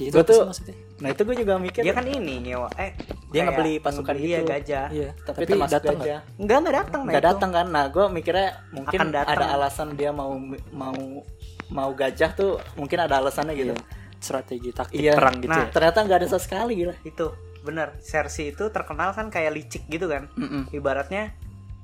itu 0.04 0.14
Gua 0.14 0.22
apa 0.22 0.28
sih 0.28 0.34
tuh- 0.34 0.48
maksudnya 0.48 0.76
nah 0.98 1.10
itu 1.10 1.22
gue 1.24 1.36
juga 1.36 1.54
mikir 1.58 1.82
Dia 1.82 1.94
kan 1.94 2.06
ini 2.06 2.36
nyewa 2.42 2.70
eh 2.76 2.92
Dia 3.28 3.42
kayak 3.42 3.46
ngebeli 3.50 3.74
pasukan 3.80 4.12
ngebeli, 4.12 4.28
iya, 4.28 4.38
gitu. 4.38 4.50
gajah. 4.50 4.88
iya 4.90 5.10
tapi, 5.18 5.38
tapi, 5.38 5.52
termasuk 5.52 5.74
datang 5.74 5.94
nggak? 5.94 6.06
gajah 6.06 6.20
Enggak 6.38 6.58
enggak 6.58 6.76
datang 6.76 7.02
nggak 7.04 7.16
itu. 7.16 7.28
datang 7.28 7.50
kan 7.52 7.68
nah 7.68 7.86
gue 7.88 8.06
mikirnya 8.08 8.48
mungkin 8.70 8.98
Akan 8.98 9.10
datang. 9.12 9.36
ada 9.36 9.46
alasan 9.52 9.88
dia 9.94 10.12
mau 10.12 10.32
mau 10.72 10.98
mau 11.70 11.90
gajah 11.92 12.32
tuh 12.32 12.52
mungkin 12.74 12.98
ada 13.00 13.18
alasannya 13.18 13.54
gitu 13.56 13.74
strategi 14.18 14.70
taktik 14.70 14.98
iya 14.98 15.14
perang 15.14 15.38
gitu 15.38 15.50
nah 15.50 15.64
ya 15.64 15.72
ternyata 15.72 15.98
nggak 16.00 16.18
ada 16.18 16.28
sama 16.28 16.42
sekali 16.42 16.74
gila 16.76 16.94
Itu 17.02 17.34
bener. 17.62 17.94
Cersei 18.00 18.52
itu 18.52 18.68
terkenal 18.68 19.12
kan 19.12 19.28
kayak 19.28 19.52
licik 19.52 19.86
gitu 19.86 20.06
kan. 20.06 20.26
Mm-mm. 20.34 20.70
ibaratnya 20.72 21.34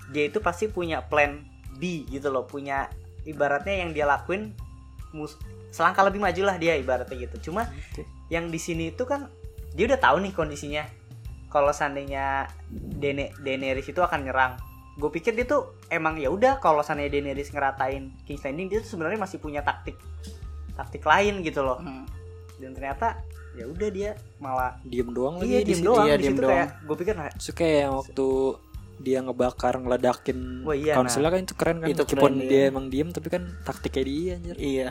dia 0.08 0.26
itu 0.26 0.38
pasti 0.38 0.68
punya 0.68 1.02
plan 1.02 1.42
B 1.74 2.06
gitu 2.08 2.28
loh 2.28 2.44
punya 2.44 2.90
ibaratnya 3.24 3.76
yang 3.78 3.92
dia 3.92 4.04
lakuin 4.04 4.54
selangkah 5.70 6.04
lebih 6.04 6.20
maju 6.20 6.42
lah 6.44 6.56
dia 6.56 6.74
ibaratnya 6.74 7.16
gitu 7.20 7.50
cuma 7.50 7.68
Oke. 7.92 8.04
yang 8.28 8.48
di 8.48 8.58
sini 8.58 8.90
itu 8.90 9.04
kan 9.04 9.28
dia 9.72 9.86
udah 9.86 9.98
tahu 9.98 10.20
nih 10.20 10.32
kondisinya 10.32 10.84
kalau 11.48 11.70
seandainya 11.70 12.48
Dene 12.70 13.32
Daenerys 13.38 13.86
itu 13.86 14.00
akan 14.00 14.24
nyerang 14.24 14.54
gue 14.96 15.10
pikir 15.10 15.32
dia 15.32 15.46
tuh 15.46 15.78
emang 15.88 16.18
ya 16.18 16.28
udah 16.28 16.58
kalau 16.58 16.82
seandainya 16.82 17.14
Daenerys 17.14 17.50
ngeratain 17.50 18.10
King's 18.24 18.42
Landing 18.42 18.68
dia 18.68 18.80
tuh 18.80 18.90
sebenarnya 18.90 19.20
masih 19.20 19.38
punya 19.38 19.62
taktik 19.62 19.96
taktik 20.74 21.02
lain 21.02 21.42
gitu 21.42 21.62
loh 21.62 21.78
Hmm. 21.78 22.04
dan 22.58 22.74
ternyata 22.74 23.08
ya 23.54 23.66
udah 23.66 23.90
dia 23.90 24.14
malah 24.38 24.78
diem 24.84 25.10
doang 25.10 25.38
lagi 25.38 25.50
iya 25.50 25.60
di 25.60 25.66
diem 25.68 25.82
doang 25.84 26.06
Iya, 26.06 26.14
di 26.14 26.22
diem 26.22 26.30
situ 26.30 26.42
doang. 26.42 26.54
kayak 26.54 26.68
gue 26.80 26.96
pikir 26.96 27.14
nah, 27.14 27.30
Terus 27.32 27.50
kayak 27.52 27.78
yang 27.80 27.94
waktu 27.96 28.28
dia 28.98 29.22
ngebakar 29.22 29.78
ngeledakin 29.78 30.66
Wah, 30.66 30.74
iya, 30.74 30.94
konselnya 30.98 31.30
kan 31.30 31.40
itu 31.46 31.54
keren 31.54 31.78
kan? 31.86 31.88
Itu 31.90 32.04
meskipun 32.04 32.34
keren, 32.42 32.50
dia 32.50 32.62
iya. 32.66 32.72
emang 32.74 32.86
diem 32.90 33.10
tapi 33.14 33.28
kan 33.30 33.44
taktiknya 33.62 34.04
dia 34.04 34.34
anjir. 34.38 34.56
Iya. 34.58 34.88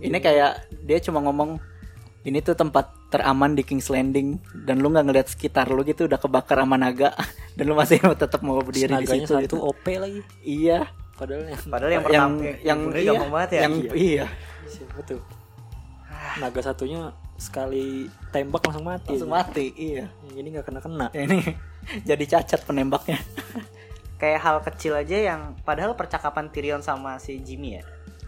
Ini 0.00 0.18
kayak 0.18 0.52
dia 0.82 0.98
cuma 1.04 1.20
ngomong 1.22 1.60
ini 2.24 2.40
tuh 2.40 2.56
tempat 2.56 2.88
teraman 3.12 3.52
di 3.52 3.62
King's 3.62 3.92
Landing 3.92 4.40
dan 4.64 4.80
lu 4.80 4.88
nggak 4.88 5.06
ngeliat 5.06 5.28
sekitar 5.28 5.68
lu 5.68 5.84
gitu 5.84 6.08
udah 6.08 6.16
kebakar 6.16 6.64
sama 6.64 6.80
naga 6.80 7.12
dan 7.56 7.64
lu 7.68 7.76
masih 7.76 8.00
tetap 8.22 8.40
mau 8.40 8.58
berdiri 8.64 8.96
di 9.04 9.06
situ 9.06 9.28
satu 9.28 9.44
gitu. 9.44 9.56
OP 9.60 9.84
lagi. 9.96 10.20
Iya. 10.42 10.88
padahal 11.14 11.46
yang 11.46 11.62
padahal 11.70 11.90
yang 11.94 12.02
yang 12.02 12.02
pertama 12.02 12.26
yang 12.66 12.78
bunuhnya 12.82 13.06
iya, 13.06 13.30
banget 13.30 13.50
ya. 13.54 13.60
yang 13.62 13.74
iya, 13.94 14.26
siapa 14.66 14.98
tuh? 15.06 15.22
Naga 16.42 16.60
satunya 16.64 17.14
sekali 17.36 18.06
tembak 18.30 18.62
langsung 18.62 18.84
mati 18.84 19.10
langsung 19.10 19.30
mati. 19.30 19.66
Iya. 19.70 20.06
Yang 20.24 20.36
ini 20.36 20.48
nggak 20.52 20.66
kena 20.66 20.80
kena 20.80 21.06
Ini 21.16 21.38
jadi 22.02 22.24
cacat 22.28 22.60
penembaknya. 22.62 23.18
kayak 24.14 24.40
hal 24.40 24.56
kecil 24.62 24.94
aja 24.94 25.18
yang 25.26 25.40
padahal 25.60 25.92
percakapan 25.92 26.48
Tyrion 26.48 26.80
sama 26.80 27.18
si 27.18 27.38
Jimmy 27.38 27.76
ya 27.76 27.82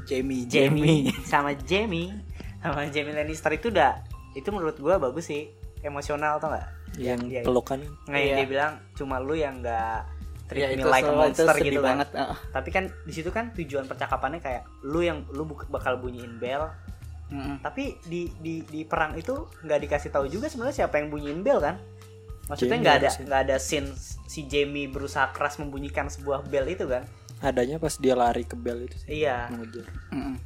Jamie, 0.04 0.44
Jamie 0.44 1.08
Jamie. 1.08 1.14
sama 1.30 1.54
Jamie 1.56 2.10
sama 2.58 2.84
Jamie 2.86 3.10
Lannister 3.12 3.50
itu 3.50 3.70
udah 3.70 4.02
itu 4.32 4.44
menurut 4.48 4.76
gua 4.76 4.98
bagus 4.98 5.26
sih 5.26 5.48
emosional 5.80 6.36
tau 6.36 6.50
nggak 6.50 6.66
yang 6.96 7.20
dia 7.24 7.40
pelukan 7.42 7.80
nggak 8.04 8.18
yang 8.18 8.28
Iya. 8.28 8.36
dia 8.36 8.46
bilang 8.46 8.72
cuma 8.92 9.16
lu 9.16 9.32
yang 9.32 9.62
nggak 9.62 10.00
treat 10.46 10.62
Ya, 10.62 10.68
me 10.70 10.74
itu 10.76 10.88
like 10.88 11.00
a 11.00 11.06
so- 11.06 11.10
itu 11.10 11.22
monster 11.22 11.46
sedih 11.54 11.64
gitu 11.64 11.80
kan 11.80 11.88
banget. 11.96 12.08
ah. 12.14 12.36
tapi 12.50 12.68
kan 12.68 12.84
di 13.02 13.12
situ 13.12 13.30
kan 13.30 13.44
tujuan 13.52 13.84
percakapannya 13.84 14.38
kayak 14.38 14.62
lu 14.82 15.00
yang 15.00 15.24
lu 15.28 15.42
bakal 15.68 15.96
bunyiin 15.96 16.36
bel 16.36 16.66
Mm-mm. 17.26 17.58
tapi 17.58 17.98
di 18.06 18.30
di 18.38 18.62
di 18.62 18.86
perang 18.86 19.18
itu 19.18 19.50
nggak 19.66 19.80
dikasih 19.82 20.14
tahu 20.14 20.30
juga 20.30 20.46
sebenarnya 20.46 20.86
siapa 20.86 21.02
yang 21.02 21.10
bunyiin 21.10 21.42
bel 21.42 21.58
kan? 21.58 21.76
Maksudnya 22.46 22.78
nggak 22.78 22.96
ada 23.02 23.08
nggak 23.26 23.40
ada 23.50 23.56
scene 23.58 23.90
si 24.30 24.46
Jamie 24.46 24.86
berusaha 24.86 25.34
keras 25.34 25.58
membunyikan 25.58 26.06
sebuah 26.06 26.46
bel 26.46 26.70
itu 26.70 26.86
kan? 26.86 27.02
Adanya 27.42 27.76
pas 27.76 27.98
dia 27.98 28.14
lari 28.14 28.46
ke 28.46 28.54
bel 28.54 28.86
itu 28.86 28.96
sih 29.02 29.26
iya. 29.26 29.50
mengejar. 29.50 29.86
Mm-mm. 30.14 30.38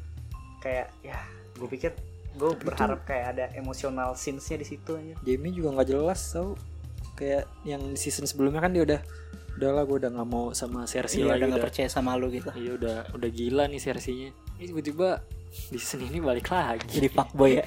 kayak 0.60 0.88
ya 1.00 1.16
gue 1.56 1.68
pikir 1.68 1.92
gue 2.30 2.50
berharap 2.60 3.04
kayak 3.04 3.26
ada 3.36 3.44
emosional 3.52 4.12
scenes-nya 4.12 4.60
di 4.60 4.66
situ 4.68 4.92
aja 4.96 5.14
Jamie 5.20 5.52
juga 5.52 5.76
nggak 5.76 5.88
jelas 5.88 6.20
tau. 6.32 6.56
Kayak 7.12 7.44
yang 7.68 7.84
di 7.84 8.00
season 8.00 8.24
sebelumnya 8.24 8.64
kan 8.64 8.72
dia 8.72 8.80
udah 8.80 9.00
udahlah 9.60 9.84
gue 9.84 9.96
udah 10.00 10.10
nggak 10.16 10.28
mau 10.32 10.56
sama 10.56 10.88
Cersei 10.88 11.20
Iya, 11.20 11.36
lagi 11.36 11.44
udah 11.44 11.48
nggak 11.52 11.60
udah. 11.60 11.68
percaya 11.68 11.88
sama 11.92 12.16
lu 12.16 12.32
gitu. 12.32 12.48
iya 12.56 12.72
udah 12.80 12.96
udah 13.12 13.28
gila 13.28 13.68
nih 13.68 13.76
Cersei-nya. 13.76 14.32
Ini 14.56 14.72
tiba-tiba 14.72 15.20
season 15.50 16.00
ini 16.02 16.18
balik 16.18 16.48
lagi. 16.48 16.86
Jadi 16.88 17.08
fuckboy 17.08 17.58
ya. 17.58 17.66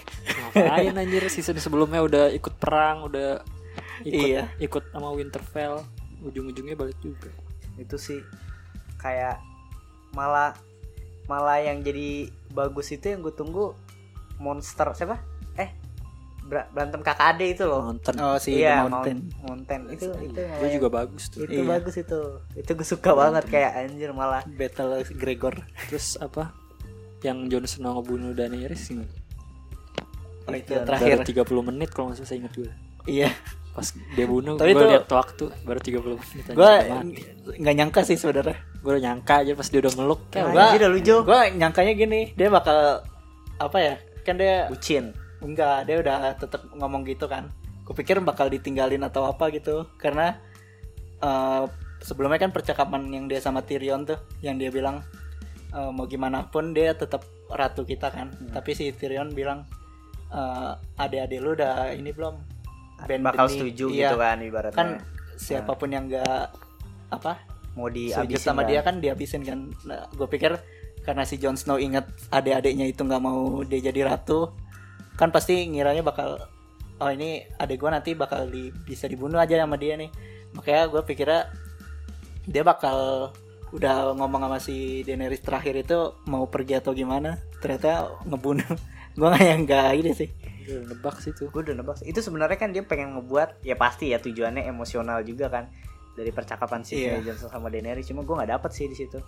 ngapain 0.55 0.95
anjir? 0.95 1.23
Season 1.27 1.55
sebelumnya 1.55 1.99
udah 1.99 2.25
ikut 2.29 2.55
perang 2.55 3.05
udah 3.05 3.43
ikut 4.01 4.27
Iya. 4.27 4.43
ikut 4.57 4.83
sama 4.89 5.11
Winterfell. 5.11 5.83
Ujung-ujungnya 6.21 6.73
balik 6.73 6.97
juga. 6.97 7.27
Itu 7.75 7.95
sih 7.95 8.23
kayak 8.97 9.39
malah 10.11 10.55
malah 11.25 11.57
yang 11.57 11.79
jadi 11.79 12.27
bagus 12.49 12.91
itu 12.91 13.07
yang 13.07 13.19
gue 13.19 13.31
tunggu 13.31 13.75
monster 14.37 14.91
siapa? 14.93 15.19
Eh 15.53 15.71
ber- 16.43 16.67
berantem 16.69 16.99
kakak 16.99 17.35
ade 17.35 17.51
itu 17.51 17.63
loh. 17.63 17.83
Nonton 17.85 18.15
Oh 18.19 18.35
si 18.35 18.59
iya 18.59 18.83
Mountain. 18.83 19.17
Mount- 19.19 19.39
Mountain. 19.43 19.81
Itu 19.89 20.07
itu 20.13 20.29
itu 20.29 20.39
malah 20.41 20.71
juga 20.71 20.87
bagus 20.89 21.23
tuh. 21.27 21.43
Itu 21.43 21.59
Iya. 21.59 21.67
bagus 21.69 21.95
itu. 21.95 22.19
Itu 22.53 22.71
gue 22.73 22.87
suka 22.87 23.11
banget 23.13 23.43
kayak 23.47 23.71
anjir 23.81 24.11
malah. 24.11 24.43
Battle 24.47 25.03
Gregor. 25.13 25.55
terus 25.87 26.15
apa 26.17 26.51
yang 27.23 27.47
Jon 27.47 27.63
Snow 27.63 27.97
ngebunuh 27.97 28.31
Daenerys 28.31 28.83
ini 28.89 29.07
Oh, 30.43 30.51
itu 30.51 30.69
Iya, 30.69 30.83
terakhir. 30.83 31.23
baru 31.23 31.47
30 31.47 31.63
menit 31.63 31.89
kalau 31.89 32.05
nggak 32.07 32.17
salah 32.19 32.27
saya 32.27 32.37
ingat 32.37 32.53
gue 32.53 32.71
Iya. 33.05 33.29
pas 33.73 33.87
dia 33.89 34.27
bunuh 34.27 34.53
Tapi 34.53 34.69
gue 34.69 34.77
itu- 34.77 34.91
lihat 34.91 35.07
waktu 35.09 35.45
baru 35.63 35.79
30 35.79 36.13
menit 36.13 36.43
Gue 36.51 36.73
nggak 37.57 37.75
nyangka 37.75 38.01
sih 38.03 38.13
sebenarnya. 38.13 38.59
gue 38.75 38.91
udah 38.91 39.01
nyangka 39.01 39.33
aja 39.39 39.51
pas 39.53 39.65
dia 39.65 39.79
udah 39.79 39.93
meluk 39.95 40.21
kayak 40.29 40.45
Gua- 40.45 40.67
anjir 40.67 40.79
dah 40.79 40.89
lu 40.89 40.99
Jo 40.99 41.17
Gue 41.23 41.39
nyangkanya 41.53 41.93
gini, 41.93 42.21
dia 42.33 42.47
bakal 42.49 43.01
apa 43.55 43.77
ya? 43.77 43.95
Kan 44.21 44.35
dia 44.35 44.67
bucin 44.67 45.15
enggak, 45.39 45.83
dia 45.83 45.95
udah 45.97 46.15
tetap 46.33 46.61
ngomong 46.71 47.03
gitu 47.03 47.25
kan. 47.25 47.47
kupikir 47.83 48.15
bakal 48.19 48.47
ditinggalin 48.47 48.99
atau 49.01 49.23
apa 49.25 49.47
gitu 49.49 49.87
karena 49.97 50.39
eh, 51.19 51.63
sebelumnya 51.99 52.35
kan 52.37 52.47
percakapan 52.49 53.07
yang 53.09 53.25
dia 53.27 53.39
sama 53.39 53.59
Tyrion 53.59 54.03
tuh 54.03 54.15
yang 54.39 54.55
dia 54.55 54.67
bilang 54.69 55.03
eh, 55.73 55.91
mau 55.91 56.05
gimana 56.05 56.45
pun 56.47 56.71
dia 56.71 56.93
tetap 56.93 57.25
ratu 57.49 57.83
kita 57.83 58.09
kan. 58.09 58.29
Tapi 58.53 58.71
si 58.73 58.93
Tyrion 58.93 59.33
bilang 59.33 59.65
eh, 60.29 60.71
adik-adik 60.97 61.39
lu 61.41 61.57
udah 61.57 61.91
ini 61.91 62.13
belum? 62.13 62.35
Band 63.03 63.23
bakal 63.25 63.45
benih." 63.49 63.57
setuju 63.59 63.85
Iya, 63.91 63.99
gitu 64.09 64.17
kan 64.21 64.37
ibaratnya. 64.39 64.77
Kan 64.77 64.87
siapa 65.35 65.73
pun 65.75 65.89
yang 65.91 66.07
gak 66.07 66.53
apa 67.09 67.41
mau 67.73 67.89
dihabisin 67.89 68.53
sama 68.53 68.61
kan. 68.63 68.69
dia 68.69 68.79
kan 68.85 68.95
dihabisin 69.01 69.41
kan. 69.41 69.59
Nah, 69.85 70.05
gue 70.13 70.27
pikir 70.29 70.53
karena 71.03 71.25
si 71.25 71.35
Jon 71.35 71.57
Snow 71.57 71.81
inget 71.81 72.05
adik-adiknya 72.31 72.87
itu 72.87 73.03
nggak 73.03 73.19
mau 73.19 73.59
dia 73.67 73.91
jadi 73.91 74.07
ratu 74.07 74.55
kan 75.19 75.29
pasti 75.29 75.67
ngiranya 75.67 75.99
bakal 76.01 76.39
oh 76.97 77.09
ini 77.11 77.43
adik 77.59 77.81
gue 77.83 77.89
nanti 77.91 78.11
bakal 78.15 78.47
di- 78.47 78.71
bisa 78.87 79.05
dibunuh 79.09 79.37
aja 79.41 79.59
sama 79.59 79.75
dia 79.75 79.97
nih. 79.99 80.09
Makanya 80.53 80.89
gue 80.89 81.01
pikirnya 81.03 81.41
dia 82.45 82.63
bakal 82.63 83.29
udah 83.73 84.13
ngomong 84.13 84.45
sama 84.45 84.57
si 84.61 85.01
Daenerys 85.01 85.41
terakhir 85.41 85.73
itu 85.81 86.13
mau 86.29 86.45
pergi 86.45 86.77
atau 86.77 86.93
gimana 86.93 87.41
ternyata 87.57 88.21
ngebunuh. 88.29 88.69
Gue 89.17 89.27
nggak 89.29 89.45
yang 89.45 89.61
nggak 89.65 89.89
ini 89.97 90.11
sih. 90.13 90.29
Gue 90.63 90.77
udah 90.79 90.87
nebak 90.95 91.15
sih 91.21 91.31
tuh 91.35 91.51
gue 91.51 91.61
udah 91.69 91.75
nebak 91.75 91.97
itu 92.01 92.17
sebenarnya 92.23 92.57
kan 92.57 92.71
dia 92.71 92.81
pengen 92.87 93.13
ngebuat 93.19 93.61
ya 93.61 93.75
pasti 93.75 94.09
ya 94.09 94.17
tujuannya 94.17 94.63
emosional 94.65 95.21
juga 95.21 95.51
kan 95.51 95.67
dari 96.15 96.31
percakapan 96.33 96.81
si 96.81 97.03
Iya. 97.03 97.19
Johnson 97.21 97.49
sama 97.51 97.67
Daenerys. 97.69 98.07
Cuma 98.09 98.23
gue 98.25 98.31
nggak 98.33 98.51
dapet 98.57 98.71
sih 98.73 98.85
di 98.89 98.95
situ. 98.95 99.19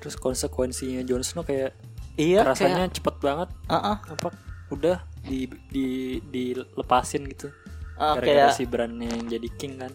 Terus 0.00 0.16
konsekuensinya 0.16 1.00
Jon 1.04 1.20
Snow 1.24 1.44
kayak 1.44 1.76
iya 2.16 2.44
rasanya 2.44 2.88
kayak, 2.88 2.96
cepet 2.98 3.14
banget. 3.24 3.48
Ah, 3.68 3.76
ah, 3.94 3.96
apa 4.04 4.28
udah 4.68 5.00
di 5.24 5.48
di 5.70 6.18
dilepasin 6.28 7.24
gitu. 7.30 7.48
Ah, 8.00 8.16
gara-gara 8.16 8.52
kayak 8.52 8.56
si 8.56 8.64
Bran 8.64 8.96
yang 9.00 9.28
jadi 9.28 9.48
king 9.60 9.76
kan 9.80 9.92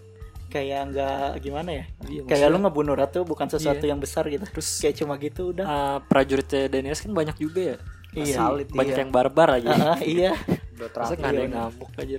kayak 0.52 0.82
nggak 0.94 1.44
gimana 1.44 1.70
ya? 1.72 1.84
Iya, 2.08 2.22
kayak 2.28 2.48
lu 2.52 2.58
ngebunuh 2.64 2.96
ratu 2.96 3.28
bukan 3.28 3.48
sesuatu 3.52 3.84
Iya. 3.84 3.92
yang 3.96 4.00
besar 4.00 4.24
gitu. 4.28 4.46
Terus 4.48 4.70
kayak 4.82 4.96
cuma 5.02 5.14
gitu 5.20 5.52
udah. 5.52 5.66
uh, 5.66 5.98
prajuritnya 6.06 6.72
Daenerys 6.72 7.02
kan 7.04 7.12
banyak 7.12 7.36
juga 7.38 7.76
ya? 7.76 7.78
Iya. 8.16 8.38
Banyak 8.72 8.96
dia. 8.96 9.04
yang 9.04 9.12
barbar 9.12 9.60
aja. 9.60 9.68
Ah, 9.72 9.98
ah, 9.98 10.00
iya. 10.02 10.32
Masa 10.76 10.88
terakhir. 10.92 11.16
nggak 11.20 11.32
ada 11.32 11.42
yang 11.42 11.54
iya. 11.54 11.62
ngamuk 11.68 11.92
aja 11.96 12.18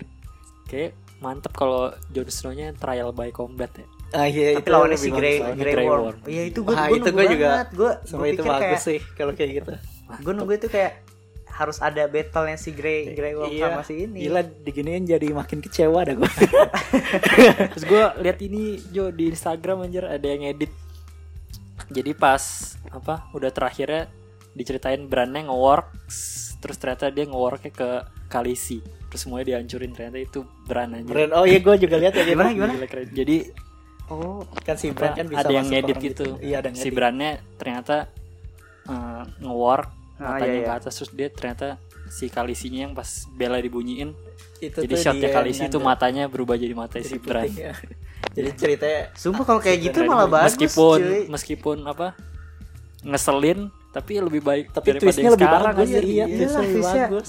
kayak 0.67 0.93
mantep 1.23 1.53
kalau 1.57 1.95
Jon 2.13 2.29
Snow-nya 2.29 2.77
trial 2.77 3.15
by 3.15 3.31
combat 3.33 3.71
ya. 3.73 3.87
Ah 4.15 4.27
iya 4.31 4.59
tapi 4.61 4.69
lawannya 4.71 4.99
si 4.99 5.11
Grey 5.11 5.43
Grey 5.57 5.73
Grey 5.75 5.87
Worm. 5.87 6.23
Iya 6.27 6.43
itu 6.51 6.61
gue 6.63 6.75
Wah, 6.75 6.87
gue 6.91 6.99
itu 6.99 7.11
gua 7.11 7.27
juga 7.27 7.49
gue 7.71 7.93
sama 8.07 8.25
itu 8.31 8.43
bagus 8.43 8.83
sih 8.85 8.99
kalau 9.17 9.33
kayak 9.35 9.51
gitu. 9.63 9.73
gue 10.23 10.33
nunggu 10.35 10.55
itu 10.55 10.69
kayak 10.71 11.03
harus 11.57 11.81
ada 11.81 12.05
battle 12.05 12.53
yang 12.53 12.61
si 12.61 12.71
Grey 12.77 13.17
Grey 13.17 13.33
Worm 13.33 13.49
Iya. 13.49 13.73
sama 13.73 13.83
si 13.83 14.05
ini 14.05 14.29
gila 14.29 14.45
diginiin 14.45 15.09
jadi 15.09 15.33
makin 15.33 15.65
kecewa 15.65 16.05
dah 16.05 16.15
gue 16.15 16.31
terus 17.73 17.85
gue 17.89 18.03
lihat 18.21 18.39
ini 18.45 18.77
Jo 18.93 19.09
di 19.09 19.33
Instagram 19.33 19.89
anjir 19.89 20.05
ada 20.05 20.27
yang 20.29 20.45
edit 20.45 20.69
jadi 21.89 22.13
pas 22.13 22.77
apa 22.93 23.33
udah 23.33 23.49
terakhirnya 23.49 24.13
diceritain 24.53 25.09
brandnya 25.09 25.49
nge-work 25.49 25.93
terus 26.61 26.77
ternyata 26.77 27.09
dia 27.13 27.25
nge-worknya 27.29 27.73
ke 27.73 27.91
Kalisi 28.29 28.81
terus 29.09 29.23
semuanya 29.25 29.57
dihancurin 29.57 29.93
ternyata 29.97 30.19
itu 30.19 30.41
brand 30.67 30.93
aja 30.93 31.09
Brand, 31.09 31.33
oh 31.37 31.45
iya 31.47 31.59
gue 31.63 31.75
juga 31.79 31.97
lihat 31.97 32.13
ya 32.17 32.25
gitu. 32.27 32.35
Gimana, 32.35 32.51
gimana? 32.53 32.73
Gila, 32.75 32.89
keren. 32.91 33.09
jadi 33.15 33.37
oh 34.11 34.43
kan 34.67 34.77
si 34.77 34.91
brand 34.91 35.15
kan 35.15 35.27
bisa 35.31 35.47
ada 35.47 35.53
yang 35.55 35.67
ngedit 35.67 35.97
orang 35.97 36.07
gitu. 36.11 36.27
iya 36.43 36.57
ada 36.61 36.69
yang 36.71 36.79
si 36.79 36.89
brandnya 36.91 37.33
ternyata 37.57 38.11
uh, 38.91 39.23
nge-work 39.41 39.89
Ah, 40.17 40.35
matanya 40.35 40.49
iya, 40.51 40.63
ke 40.63 40.71
iya. 40.71 40.79
atas 40.81 40.93
terus 40.95 41.11
dia 41.13 41.29
ternyata 41.29 41.77
si 42.09 42.27
kalisinya 42.27 42.81
yang 42.83 42.93
pas 42.93 43.05
bela 43.31 43.59
dibunyiin 43.59 44.17
itu 44.59 44.79
jadi 44.79 44.89
tuh 44.89 44.99
shotnya 44.99 45.29
kalisi 45.29 45.63
itu 45.65 45.77
matanya 45.79 46.25
berubah 46.25 46.57
jadi 46.57 46.73
mata 46.73 46.97
Jadi 46.97 47.05
si 47.05 47.17
brand 47.19 47.53
ya. 47.53 47.77
jadi 48.33 48.51
ceritanya 48.55 49.01
sumpah 49.13 49.45
kalau 49.45 49.61
kayak 49.61 49.79
gitu 49.85 49.99
malah 50.03 50.25
bagus 50.25 50.57
meskipun 50.57 50.99
cuy. 50.99 51.21
meskipun 51.29 51.77
apa 51.85 52.17
ngeselin 53.03 53.69
tapi 53.91 54.13
lebih 54.19 54.41
baik 54.41 54.65
tapi 54.71 54.87
daripada 54.91 55.13
yang 55.15 55.35
lebih 55.35 55.47
sekarang 55.47 55.65
bagus 55.71 55.89
aja. 55.89 56.01
iya 56.01 56.25
Iya, 56.25 56.47
lebih 56.49 56.73
twistnya. 56.73 57.07
bagus 57.07 57.29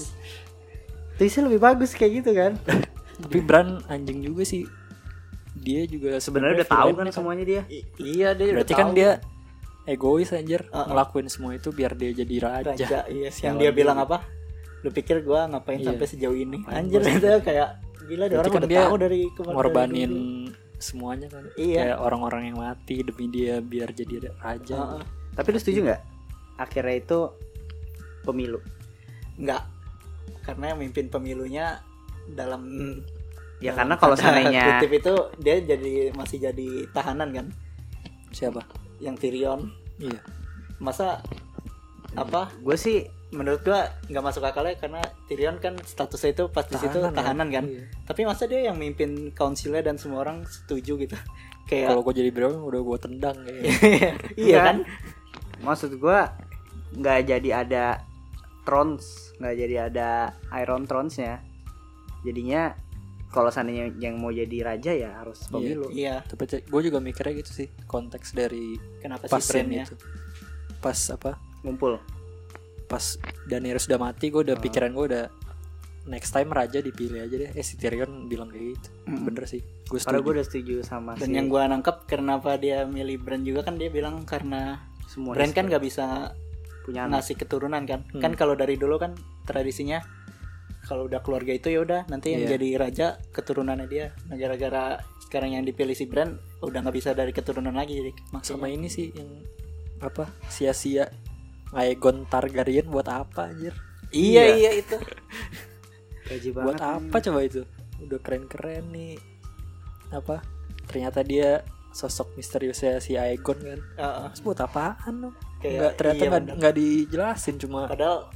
Twistnya 1.18 1.42
lebih 1.44 1.60
bagus 1.60 1.90
kayak 1.92 2.12
gitu 2.14 2.30
kan 2.32 2.52
tapi 3.22 3.38
brand 3.40 3.82
anjing 3.86 4.22
juga 4.22 4.42
sih 4.42 4.64
dia 5.54 5.82
juga 5.84 6.16
sebenarnya 6.16 6.62
udah 6.62 6.68
tahu 6.70 6.88
kan 6.88 6.96
villain 6.96 7.12
semuanya 7.12 7.44
dia 7.44 7.60
I- 7.68 7.84
iya 7.98 8.28
dia 8.32 8.44
udah 8.48 8.56
berarti 8.56 8.72
kan 8.72 8.86
tahu. 8.86 8.96
dia 8.96 9.10
egois 9.88 10.28
anjir 10.30 10.68
Uh-uh. 10.68 10.84
ngelakuin 10.86 11.26
semua 11.26 11.56
itu 11.56 11.72
biar 11.72 11.96
dia 11.96 12.12
jadi 12.12 12.34
raja, 12.38 12.70
raja 12.76 12.98
iya 13.08 13.32
Sialan 13.32 13.48
yang 13.48 13.56
dia 13.58 13.70
bilang 13.72 13.96
apa 13.96 14.20
lu 14.84 14.92
pikir 14.92 15.24
gua 15.24 15.48
ngapain 15.48 15.80
Iya. 15.80 15.90
sampai 15.90 16.06
sejauh 16.06 16.36
ini 16.36 16.60
Ngapain 16.60 16.76
anjir 16.78 17.00
itu 17.02 17.28
kayak 17.42 17.68
gila 18.04 18.24
dia 18.24 18.36
orang 18.36 18.52
kan 18.52 18.60
udah 18.60 18.68
dia 18.68 18.80
tahu 18.84 18.96
dari 18.96 19.20
kemarin 19.32 19.54
ngorbanin 19.56 20.12
dari 20.12 20.78
semuanya 20.78 21.26
kan 21.26 21.44
Iya. 21.56 21.80
kayak 21.82 21.98
orang-orang 21.98 22.42
yang 22.46 22.56
mati 22.60 22.96
demi 23.00 23.26
dia 23.26 23.58
biar 23.58 23.88
jadi 23.90 24.14
raja 24.36 24.76
Heeh. 24.76 25.02
tapi 25.34 25.48
lu 25.50 25.58
setuju 25.58 25.78
nggak 25.88 26.02
akhirnya 26.58 26.96
itu 26.96 27.18
pemilu 28.22 28.60
Enggak. 29.34 29.62
Karena 30.42 30.74
yang 30.74 30.80
mimpin 30.80 31.06
pemilunya 31.06 31.78
dalam 32.26 32.62
ya 33.58 33.70
dalam 33.70 33.78
karena 33.78 33.94
kalau 33.96 34.14
seandainya 34.18 34.82
kutip 34.82 34.92
itu 34.98 35.14
dia 35.38 35.56
jadi 35.60 36.10
masih 36.10 36.38
jadi 36.42 36.68
tahanan 36.90 37.30
kan 37.30 37.46
siapa 38.30 38.66
yang 38.98 39.14
Tyrion. 39.14 39.70
Iya 39.98 40.20
Masa 40.78 41.20
apa 42.16 42.48
gue 42.64 42.76
sih 42.78 43.04
menurut 43.28 43.60
gua 43.60 43.92
nggak 44.08 44.24
masuk 44.24 44.40
akalnya 44.40 44.80
karena 44.80 45.04
Tyrion 45.28 45.60
kan 45.60 45.76
statusnya 45.76 46.32
itu 46.32 46.44
pas 46.48 46.64
di 46.64 46.80
situ 46.80 46.96
Tahanan, 46.96 47.12
tahanan 47.12 47.48
kan. 47.52 47.64
Iya. 47.68 47.84
Tapi 48.08 48.20
masa 48.24 48.48
dia 48.48 48.72
yang 48.72 48.80
mimpin 48.80 49.36
councilnya 49.36 49.84
dan 49.84 50.00
semua 50.00 50.24
orang 50.24 50.48
setuju 50.48 50.96
gitu. 50.96 51.12
Kayak 51.68 51.92
kalau 51.92 52.00
gue 52.08 52.14
jadi 52.24 52.30
Bro 52.32 52.64
udah 52.64 52.80
gue 52.80 52.98
tendang 52.98 53.36
kayaknya 53.44 53.72
iya 54.40 54.58
kan? 54.72 54.76
maksud 55.60 56.00
gue 56.00 56.18
nggak 56.96 57.18
jadi 57.28 57.50
ada 57.60 57.84
Thrones 58.64 59.36
nggak 59.36 59.54
jadi 59.54 59.76
ada 59.92 60.32
Iron 60.64 60.88
Thrones-nya 60.88 61.44
jadinya 62.24 62.72
kalau 63.28 63.52
seandainya 63.52 63.92
yang 64.00 64.16
mau 64.16 64.32
jadi 64.32 64.64
raja 64.64 64.92
ya 64.92 65.20
harus 65.20 65.44
pemilu. 65.48 65.92
Iya. 65.92 66.24
tapi 66.24 66.64
gue 66.64 66.80
juga 66.80 66.98
mikirnya 66.98 67.34
gitu 67.38 67.52
sih 67.52 67.68
konteks 67.84 68.32
dari 68.32 68.80
Kenapa 68.98 69.28
pas 69.28 69.44
sih 69.44 69.60
itu 69.60 69.94
pas 70.80 70.96
apa? 71.12 71.36
Ngumpul. 71.60 72.00
Pas 72.88 73.04
Daenerys 73.44 73.84
udah 73.84 74.00
mati 74.00 74.32
gue 74.32 74.40
udah 74.42 74.56
Oh. 74.56 74.62
pikiran 74.62 74.96
gue 74.96 75.06
udah 75.12 75.24
next 76.08 76.32
time 76.32 76.48
raja 76.48 76.80
dipilih 76.80 77.20
aja 77.20 77.36
deh. 77.36 77.50
Eh 77.52 77.60
si 77.60 77.76
Tyrion 77.76 78.32
bilang 78.32 78.48
kayak 78.48 78.80
gitu. 78.80 78.88
Mm. 79.04 79.22
bener 79.28 79.44
sih 79.44 79.60
gue 79.60 79.98
karena 80.00 80.20
gue 80.20 80.24
setuju 80.24 80.32
udah 80.32 80.44
setuju 80.44 80.74
sama 80.84 81.10
Dan 81.16 81.28
si 81.32 81.36
yang 81.36 81.48
gua 81.48 81.64
nangkep 81.64 81.96
kenapa 82.04 82.56
dia 82.56 82.84
milih 82.84 83.20
Bran 83.24 83.40
juga 83.40 83.64
kan 83.64 83.76
dia 83.80 83.88
bilang 83.88 84.24
karena 84.24 84.84
semua 85.08 85.32
Bran 85.32 85.52
kan 85.52 85.64
nggak 85.68 85.80
bisa 85.80 86.32
punya 86.84 87.04
ngasih 87.04 87.36
keturunan 87.36 87.84
kan. 87.84 88.04
Hmm. 88.08 88.20
kan 88.24 88.32
kalau 88.32 88.56
dari 88.56 88.80
dulu 88.80 88.96
kan 88.96 89.12
tradisinya 89.44 90.00
kalau 90.88 91.04
udah 91.04 91.20
keluarga 91.20 91.52
itu 91.52 91.68
ya 91.68 91.84
udah 91.84 92.00
nanti 92.08 92.32
yang 92.32 92.48
Iya. 92.48 92.56
jadi 92.56 92.68
raja 92.80 93.06
keturunannya 93.36 93.86
dia. 93.86 94.16
Nah 94.32 94.40
gara-gara 94.40 94.96
sekarang 95.20 95.52
yang 95.60 95.64
dipilih 95.68 95.92
si 95.92 96.08
Bran 96.08 96.40
udah 96.64 96.80
nggak 96.80 96.96
bisa 96.96 97.12
dari 97.12 97.36
keturunan 97.36 97.76
lagi 97.76 98.00
jadi 98.00 98.10
sama 98.40 98.64
makanya 98.64 98.76
ini 98.80 98.88
sih 98.88 99.06
yang 99.12 99.28
apa 100.00 100.32
sia-sia 100.48 101.12
Aegon 101.76 102.24
Targaryen 102.24 102.88
buat 102.88 103.04
apa 103.12 103.52
anjir? 103.52 103.76
Iya 104.08 104.56
iya. 104.56 104.70
itu. 104.72 104.96
Gaji 106.32 106.48
buat 106.56 106.80
banget 106.80 106.80
apa 106.80 107.16
coba 107.20 107.40
itu? 107.44 107.62
Udah 108.00 108.18
keren-keren 108.24 108.88
nih. 108.88 109.20
Apa? 110.08 110.40
Ternyata 110.88 111.20
dia 111.20 111.60
sosok 111.92 112.32
misteriusnya 112.40 113.04
si 113.04 113.20
Aegon 113.20 113.60
kan. 113.60 113.80
Heeh. 114.00 114.26
Terus 114.32 114.42
buat 114.44 114.60
apaan? 114.64 115.36
Kayak, 115.58 115.74
nggak 115.76 115.92
ternyata 115.98 116.22
iya 116.22 116.54
nggak 116.54 116.74
dijelasin 116.78 117.56
cuma 117.58 117.90
padahal 117.90 118.30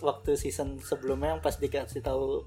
waktu 0.00 0.38
season 0.38 0.78
sebelumnya 0.82 1.36
yang 1.36 1.42
pas 1.42 1.58
dikasih 1.58 2.02
tahu 2.02 2.46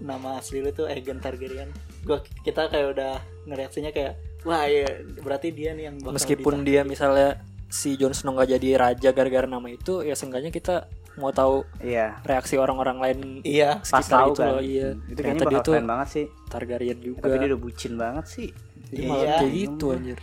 nama 0.00 0.40
asli 0.40 0.64
lu 0.64 0.72
tuh 0.72 0.88
Aegon 0.88 1.20
Targaryen. 1.20 1.70
Gua 2.02 2.24
kita 2.42 2.72
kayak 2.72 2.96
udah 2.96 3.12
ngereaksinya 3.46 3.92
kayak 3.92 4.16
wah 4.48 4.64
ya 4.64 4.88
berarti 5.20 5.52
dia 5.52 5.76
nih 5.76 5.92
yang 5.92 5.96
bakal 6.00 6.16
meskipun 6.16 6.64
dia 6.64 6.80
misalnya 6.82 7.44
si 7.68 7.94
Jon 8.00 8.16
Snow 8.16 8.34
nggak 8.34 8.56
jadi 8.56 8.68
raja 8.80 9.08
gara-gara 9.12 9.46
nama 9.46 9.68
itu 9.68 10.00
ya 10.02 10.16
seenggaknya 10.16 10.50
kita 10.50 10.88
mau 11.20 11.30
tahu 11.30 11.68
iya. 11.84 12.16
reaksi 12.24 12.56
orang-orang 12.56 12.96
lain 12.96 13.18
iya. 13.44 13.84
pas 13.84 14.00
tahu 14.00 14.32
itu 14.32 14.40
kan. 14.40 14.48
loh 14.56 14.62
iya. 14.64 14.88
Itu 15.06 15.20
kayaknya 15.20 15.44
dia 15.44 15.48
bakal 15.52 15.62
tuh 15.62 15.74
keren 15.76 15.88
banget 15.88 16.08
sih. 16.08 16.26
Targaryen 16.48 16.98
juga. 16.98 17.20
tapi 17.28 17.34
dia 17.36 17.48
udah 17.52 17.60
bucin 17.60 17.92
banget 18.00 18.26
sih. 18.26 18.48
Jadi 18.90 19.00
Iya. 19.04 19.06
malah 19.06 19.24
kayak 19.38 19.52
gitu 19.52 19.86
Iya. 19.86 19.96
anjir. 20.00 20.18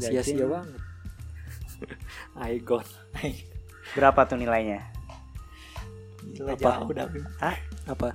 Sia-sia 0.00 0.46
banget. 0.50 0.80
Aegon. 2.42 2.86
Berapa 3.94 4.20
tuh 4.26 4.36
nilainya 4.36 4.89
Gila, 6.32 6.52
Apa? 6.52 6.70
jauh 6.78 6.90
dah 6.90 7.06
Bim. 7.06 7.24
ah 7.38 7.56
apa 7.86 8.08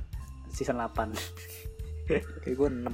season 0.50 0.78
8 0.78 1.12
kayak 2.40 2.56
gue 2.56 2.70
6 2.70 2.88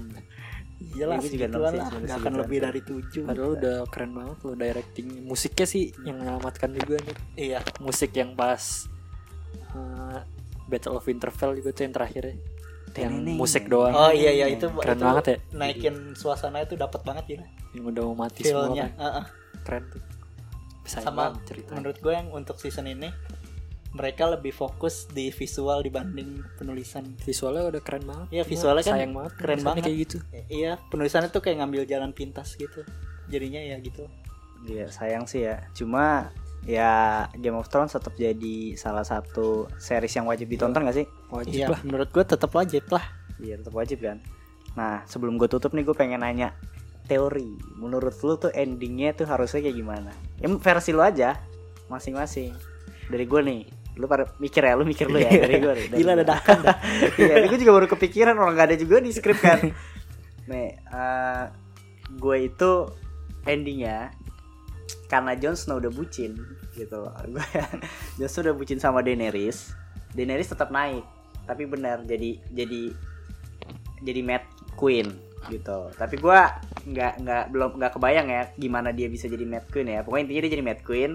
Iyalah 0.82 1.22
Ini 1.22 1.30
juga 1.30 1.46
enam 1.48 1.62
lah 1.62 1.88
Gak 1.94 2.18
akan 2.18 2.34
lebih 2.40 2.58
dari 2.60 2.82
tujuh 2.82 3.22
padahal 3.24 3.54
udah 3.54 3.78
keren 3.88 4.12
banget 4.12 4.38
loh 4.42 4.56
directing 4.56 5.08
musiknya 5.22 5.66
sih 5.66 5.84
yang 6.02 6.18
menyelamatkan 6.18 6.74
juga 6.74 6.98
nih 7.00 7.16
Iya 7.38 7.60
musik 7.78 8.10
yang 8.12 8.34
pas 8.34 8.90
uh, 9.72 10.26
Battle 10.66 10.96
of 10.96 11.06
Winterfell 11.06 11.54
juga 11.54 11.70
tuh 11.70 11.84
yang 11.84 11.94
terakhirnya 11.94 12.36
yang 12.92 13.14
Teneneng. 13.14 13.38
musik 13.38 13.70
doang 13.70 13.94
Oh 13.94 14.10
iya 14.10 14.34
iya 14.34 14.50
itu 14.50 14.68
Keren 14.74 14.98
itu 14.98 15.06
banget 15.06 15.26
ya. 15.26 15.38
Naikin 15.54 15.96
suasana 16.12 16.60
itu 16.60 16.74
dapat 16.76 17.00
banget 17.02 17.26
ya. 17.30 17.42
yang 17.72 17.86
udah 17.88 18.04
mau 18.04 18.18
mati 18.20 18.42
semua 18.42 18.68
Feel-nya. 18.68 18.88
kan. 18.90 19.00
Heeh. 19.00 19.26
keren 19.62 19.84
tuh 19.88 20.02
Sama 20.84 21.24
ceritanya. 21.46 21.78
menurut 21.78 21.98
gue 21.98 22.12
yang 22.12 22.28
untuk 22.32 22.58
season 22.58 22.84
ini 22.86 23.08
mereka 23.92 24.24
lebih 24.24 24.56
fokus 24.56 25.04
di 25.12 25.36
visual 25.36 25.84
dibanding 25.84 26.40
penulisan. 26.56 27.12
visualnya 27.28 27.68
udah 27.68 27.82
keren 27.84 28.08
banget 28.08 28.28
Iya, 28.32 28.44
visualnya 28.48 28.84
kan 28.88 28.96
sayang 28.96 29.12
banget 29.12 29.34
keren 29.36 29.60
banget. 29.62 29.84
kayak 29.84 29.98
gitu 30.08 30.18
Iya, 30.48 30.72
penulisannya 30.88 31.30
tuh 31.30 31.44
kayak 31.44 31.60
ngambil 31.60 31.84
jalan 31.84 32.12
pintas 32.16 32.56
gitu. 32.56 32.88
Jadinya 33.28 33.60
ya 33.60 33.76
gitu. 33.84 34.08
Iya 34.64 34.88
sayang 34.88 35.28
sih 35.28 35.44
ya. 35.44 35.60
Cuma 35.76 36.32
ya 36.64 37.26
Game 37.36 37.58
of 37.58 37.68
Thrones 37.68 37.92
tetap 37.92 38.14
jadi 38.16 38.78
salah 38.78 39.02
satu 39.04 39.66
series 39.76 40.14
yang 40.14 40.30
wajib 40.30 40.48
ditonton 40.48 40.86
gak 40.88 40.98
sih? 41.04 41.08
wajib 41.34 41.66
Iya, 41.66 41.68
lah 41.74 41.80
menurut 41.84 42.10
gue 42.14 42.24
tetap 42.24 42.52
wajib 42.54 42.86
lah. 42.94 43.04
Iya 43.42 43.60
tetap 43.60 43.74
wajib 43.76 44.00
kan. 44.06 44.22
Nah 44.78 45.04
sebelum 45.04 45.36
gue 45.36 45.50
tutup 45.50 45.76
nih 45.76 45.84
gue 45.84 45.96
pengen 45.98 46.24
nanya 46.24 46.56
teori. 47.10 47.60
Menurut 47.76 48.16
lu 48.24 48.40
tuh 48.40 48.54
endingnya 48.56 49.12
tuh 49.12 49.28
harusnya 49.28 49.60
kayak 49.60 49.76
gimana? 49.76 50.12
Ya 50.40 50.48
versi 50.48 50.96
lu 50.96 51.04
aja 51.04 51.36
masing-masing. 51.92 52.56
Dari 53.12 53.26
gue 53.28 53.42
nih. 53.44 53.62
Lu 54.00 54.08
pada 54.08 54.28
mikir 54.40 54.64
ya, 54.64 54.74
lu 54.76 54.88
mikir 54.88 55.12
lu 55.12 55.20
ya 55.20 55.30
dari 55.30 55.60
gue. 55.60 55.74
dari 55.74 56.00
Gila 56.00 56.14
dadakan. 56.24 56.60
Iya, 57.22 57.48
gue 57.48 57.58
juga 57.60 57.72
baru 57.76 57.88
kepikiran 57.92 58.36
orang 58.40 58.56
gak 58.56 58.68
ada 58.72 58.78
juga 58.80 59.04
di 59.04 59.12
skrip 59.12 59.40
kan. 59.40 59.60
Nih, 60.52 60.70
eh, 60.80 61.44
gue 62.16 62.38
itu 62.48 62.72
endingnya 63.46 64.12
karena 65.12 65.36
Jon 65.36 65.60
Snow 65.60 65.84
udah 65.84 65.92
bucin 65.92 66.40
gitu 66.76 66.96
loh. 67.04 67.14
Gue 67.28 67.44
Jon 68.20 68.30
Snow 68.32 68.52
udah 68.52 68.56
bucin 68.56 68.80
sama 68.80 69.04
Daenerys. 69.04 69.76
Daenerys 70.16 70.52
tetap 70.52 70.72
naik, 70.72 71.04
tapi 71.48 71.68
benar 71.68 72.04
jadi 72.08 72.40
jadi 72.52 72.92
jadi 74.04 74.22
Mad 74.24 74.44
Queen 74.76 75.12
gitu. 75.52 75.92
Tapi 75.96 76.16
gue 76.16 76.40
nggak 76.82 77.14
nggak 77.22 77.44
belum 77.54 77.72
nggak 77.78 77.92
kebayang 77.96 78.28
ya 78.32 78.44
gimana 78.58 78.90
dia 78.96 79.08
bisa 79.12 79.28
jadi 79.28 79.44
Mad 79.44 79.68
Queen 79.68 79.92
ya. 79.92 80.02
Pokoknya 80.04 80.32
intinya 80.32 80.42
dia 80.48 80.52
jadi 80.56 80.66
Mad 80.66 80.82
Queen. 80.84 81.12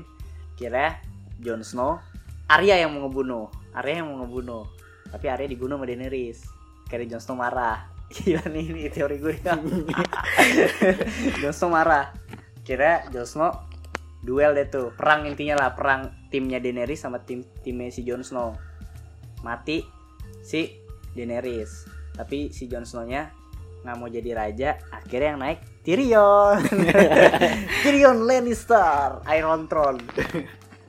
Kira 0.57 0.97
Jon 1.45 1.61
Snow, 1.61 2.01
Arya 2.47 2.79
yang 2.79 2.95
mau 2.95 3.11
ngebunuh, 3.11 3.51
Arya 3.75 4.03
yang 4.03 4.09
mau 4.11 4.23
ngebunuh. 4.23 4.65
Tapi 5.11 5.27
Arya 5.27 5.47
dibunuh 5.51 5.79
sama 5.79 5.87
Daenerys. 5.87 6.47
Karena 6.87 7.05
Jon 7.11 7.23
Snow 7.23 7.39
marah. 7.39 7.91
Gila 8.15 8.47
nih 8.47 8.65
ini 8.71 8.87
teori 8.87 9.19
gue. 9.19 9.35
Jon 11.43 11.55
Snow 11.55 11.75
marah. 11.75 12.15
Kira 12.63 13.07
Jon 13.11 13.27
Snow 13.27 13.51
duel 14.23 14.55
deh 14.55 14.67
tuh. 14.71 14.95
Perang 14.95 15.27
intinya 15.27 15.59
lah, 15.59 15.71
perang 15.75 16.31
timnya 16.31 16.63
Daenerys 16.63 17.03
sama 17.03 17.23
tim 17.23 17.43
timnya 17.63 17.91
si 17.91 18.07
Jon 18.07 18.23
Snow. 18.23 18.55
Mati 19.43 19.83
si 20.43 20.71
Daenerys. 21.15 21.87
Tapi 22.15 22.55
si 22.55 22.71
Jon 22.71 22.87
Snow-nya 22.87 23.47
nggak 23.87 23.97
mau 24.03 24.11
jadi 24.11 24.31
raja, 24.35 24.71
akhirnya 24.91 25.29
yang 25.31 25.41
naik 25.43 25.59
Tyrion. 25.87 26.59
Tyrion 27.87 28.19
Lannister, 28.27 29.23
Iron 29.31 29.71
Throne. 29.71 30.03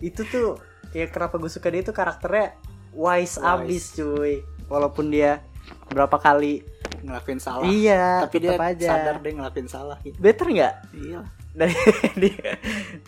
itu 0.01 0.25
tuh 0.29 0.57
ya 0.91 1.05
kenapa 1.07 1.35
gue 1.35 1.49
suka 1.49 1.67
dia 1.67 1.81
itu 1.81 1.91
karakternya 1.91 2.55
wise, 2.93 3.37
Wise. 3.37 3.43
abis 3.43 3.83
cuy. 3.93 4.41
Walaupun 4.67 5.07
dia 5.07 5.43
berapa 5.89 6.15
kali 6.17 6.63
ngelakuin 7.03 7.39
salah. 7.39 7.63
iya, 7.63 8.23
Tapi 8.25 8.37
dia 8.41 8.57
aja. 8.57 8.87
sadar 8.89 9.15
dia 9.21 9.31
ngelakuin 9.35 9.69
salah 9.69 9.97
gitu. 10.01 10.17
Better 10.17 10.47
nggak? 10.49 10.75
Iya. 10.93 11.19
Dari 11.53 11.73
dia. 12.21 12.49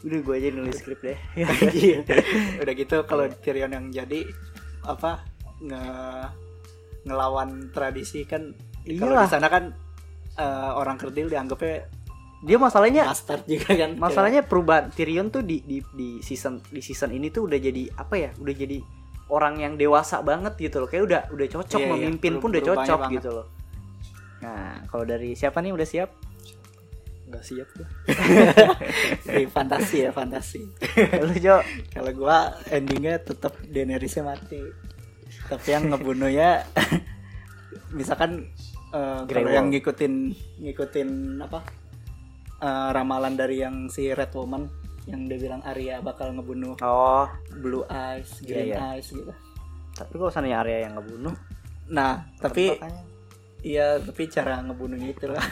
Udah 0.06 0.20
gue 0.24 0.36
aja 0.38 0.50
nulis 0.54 0.78
skrip 0.78 1.00
deh. 1.02 1.20
Iya. 1.36 2.04
Udah 2.64 2.74
gitu 2.74 2.96
kalau 3.04 3.28
Tyrion 3.42 3.72
yang 3.72 3.88
jadi 3.92 4.24
apa 4.86 5.24
nge 5.60 5.84
ngelawan 7.04 7.72
tradisi 7.72 8.24
kan 8.24 8.56
kalau 9.00 9.16
di 9.20 9.28
sana 9.28 9.48
kan 9.52 9.72
eh, 10.36 10.72
orang 10.72 10.96
kerdil 10.96 11.28
dianggapnya 11.28 11.88
Dia 12.40 12.56
masalahnya 12.56 13.04
bastard 13.06 13.44
juga 13.46 13.76
kan. 13.76 13.92
masalahnya 13.96 14.42
perubahan 14.42 14.88
Tyrion 14.90 15.28
tuh 15.28 15.42
di 15.42 15.60
di 15.60 15.84
di 15.90 16.10
season 16.20 16.64
di 16.64 16.80
season 16.80 17.12
ini 17.12 17.28
tuh 17.28 17.46
udah 17.46 17.58
jadi 17.58 17.92
apa 17.94 18.16
ya? 18.16 18.32
Udah 18.34 18.54
jadi 18.54 18.80
orang 19.28 19.60
yang 19.60 19.74
dewasa 19.76 20.22
banget 20.22 20.56
gitu 20.56 20.80
loh. 20.80 20.88
Kayak 20.88 21.04
udah 21.04 21.22
udah 21.30 21.48
cocok 21.50 21.78
Iya, 21.78 21.86
iya. 21.86 21.94
memimpin 21.94 22.34
pun 22.36 22.48
Peru- 22.48 22.54
udah 22.54 22.64
cocok 22.66 23.00
banget. 23.02 23.16
gitu 23.16 23.30
loh. 23.34 23.48
Nah, 24.40 24.82
kalau 24.86 25.04
dari 25.04 25.34
siapa 25.34 25.60
nih 25.60 25.72
udah 25.72 25.86
siap? 25.86 26.12
nggak 27.30 27.46
siap 27.46 27.70
gue 27.72 27.86
Kayak 29.22 29.52
fantasi 29.54 30.02
ya 30.02 30.10
fantasi. 30.10 30.66
Lu 31.20 31.30
Jo. 31.36 31.62
Kalau 31.92 32.10
gua 32.12 32.38
endingnya 32.66 33.20
tetap 33.20 33.54
Daenerysnya 33.64 34.26
mati. 34.26 34.58
Tapi 35.46 35.68
yang 35.70 35.94
ngebunuhnya 35.94 36.66
misalkan 37.92 38.50
Grey 39.26 39.46
kalau 39.46 39.52
yang 39.52 39.70
ngikutin 39.70 40.14
ngikutin 40.58 41.10
apa 41.40 41.62
eh, 42.60 42.90
ramalan 42.92 43.34
dari 43.34 43.60
yang 43.60 43.88
si 43.88 44.10
Red 44.10 44.32
Woman 44.32 44.68
yang 45.06 45.26
dia 45.26 45.40
bilang 45.40 45.62
Arya 45.64 46.00
bakal 46.00 46.32
ngebunuh 46.32 46.78
Oh, 46.80 47.26
Blue 47.56 47.82
Eyes, 47.86 48.40
Iya, 48.40 48.46
Green 48.46 48.68
iya. 48.70 48.78
Eyes 48.94 49.08
gitu. 49.10 49.34
tapi 49.92 50.14
kalau 50.14 50.30
misalnya 50.30 50.56
Arya 50.60 50.78
yang 50.82 50.94
ngebunuh, 50.96 51.36
Nah, 51.90 52.14
tapi 52.38 52.78
iya 53.62 53.98
tapi 53.98 54.30
cara 54.30 54.62
ngebunuhnya 54.62 55.10
itu 55.10 55.26
lah. 55.28 55.44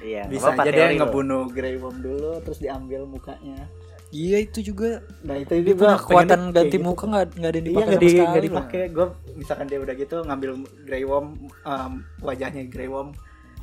iya, 0.00 0.24
Bisa 0.24 0.54
aja 0.54 0.64
dia 0.64 0.94
ngebunuh 0.94 1.50
Grey 1.50 1.76
Worm 1.76 2.00
dulu 2.00 2.40
terus 2.40 2.56
diambil 2.58 3.04
mukanya. 3.04 3.66
iya 4.08 4.38
itu 4.38 4.58
juga 4.64 5.02
Nah, 5.20 5.36
itu 5.36 5.54
dia 5.54 5.70
juga 5.70 5.94
kekuatan 5.96 6.50
ganti 6.50 6.74
gitu. 6.74 6.82
muka 6.82 7.04
nggak 7.04 7.26
nggak 7.36 7.46
ada 7.46 7.58
yang 7.58 7.66
Iya 7.66 7.70
dipakai 7.70 7.86
nggak 7.86 7.92
sama 7.92 8.00
di, 8.00 8.08
sekali 8.08 8.26
nggak 8.26 8.44
dipakai. 8.46 8.82
Gue 8.88 9.06
misalkan 9.34 9.66
dia 9.66 9.78
udah 9.78 9.94
gitu 9.96 10.16
ngambil 10.20 10.50
Grey 10.82 11.04
Worm 11.04 11.26
um, 11.62 11.92
wajahnya 12.20 12.62
Grey 12.66 12.86
Worm 12.86 13.10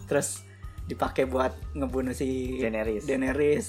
terus 0.05 0.46
dipakai 0.87 1.27
buat 1.27 1.51
ngebunuh 1.75 2.15
si 2.15 2.57
Daenerys. 2.57 3.03
Daenerys. 3.03 3.67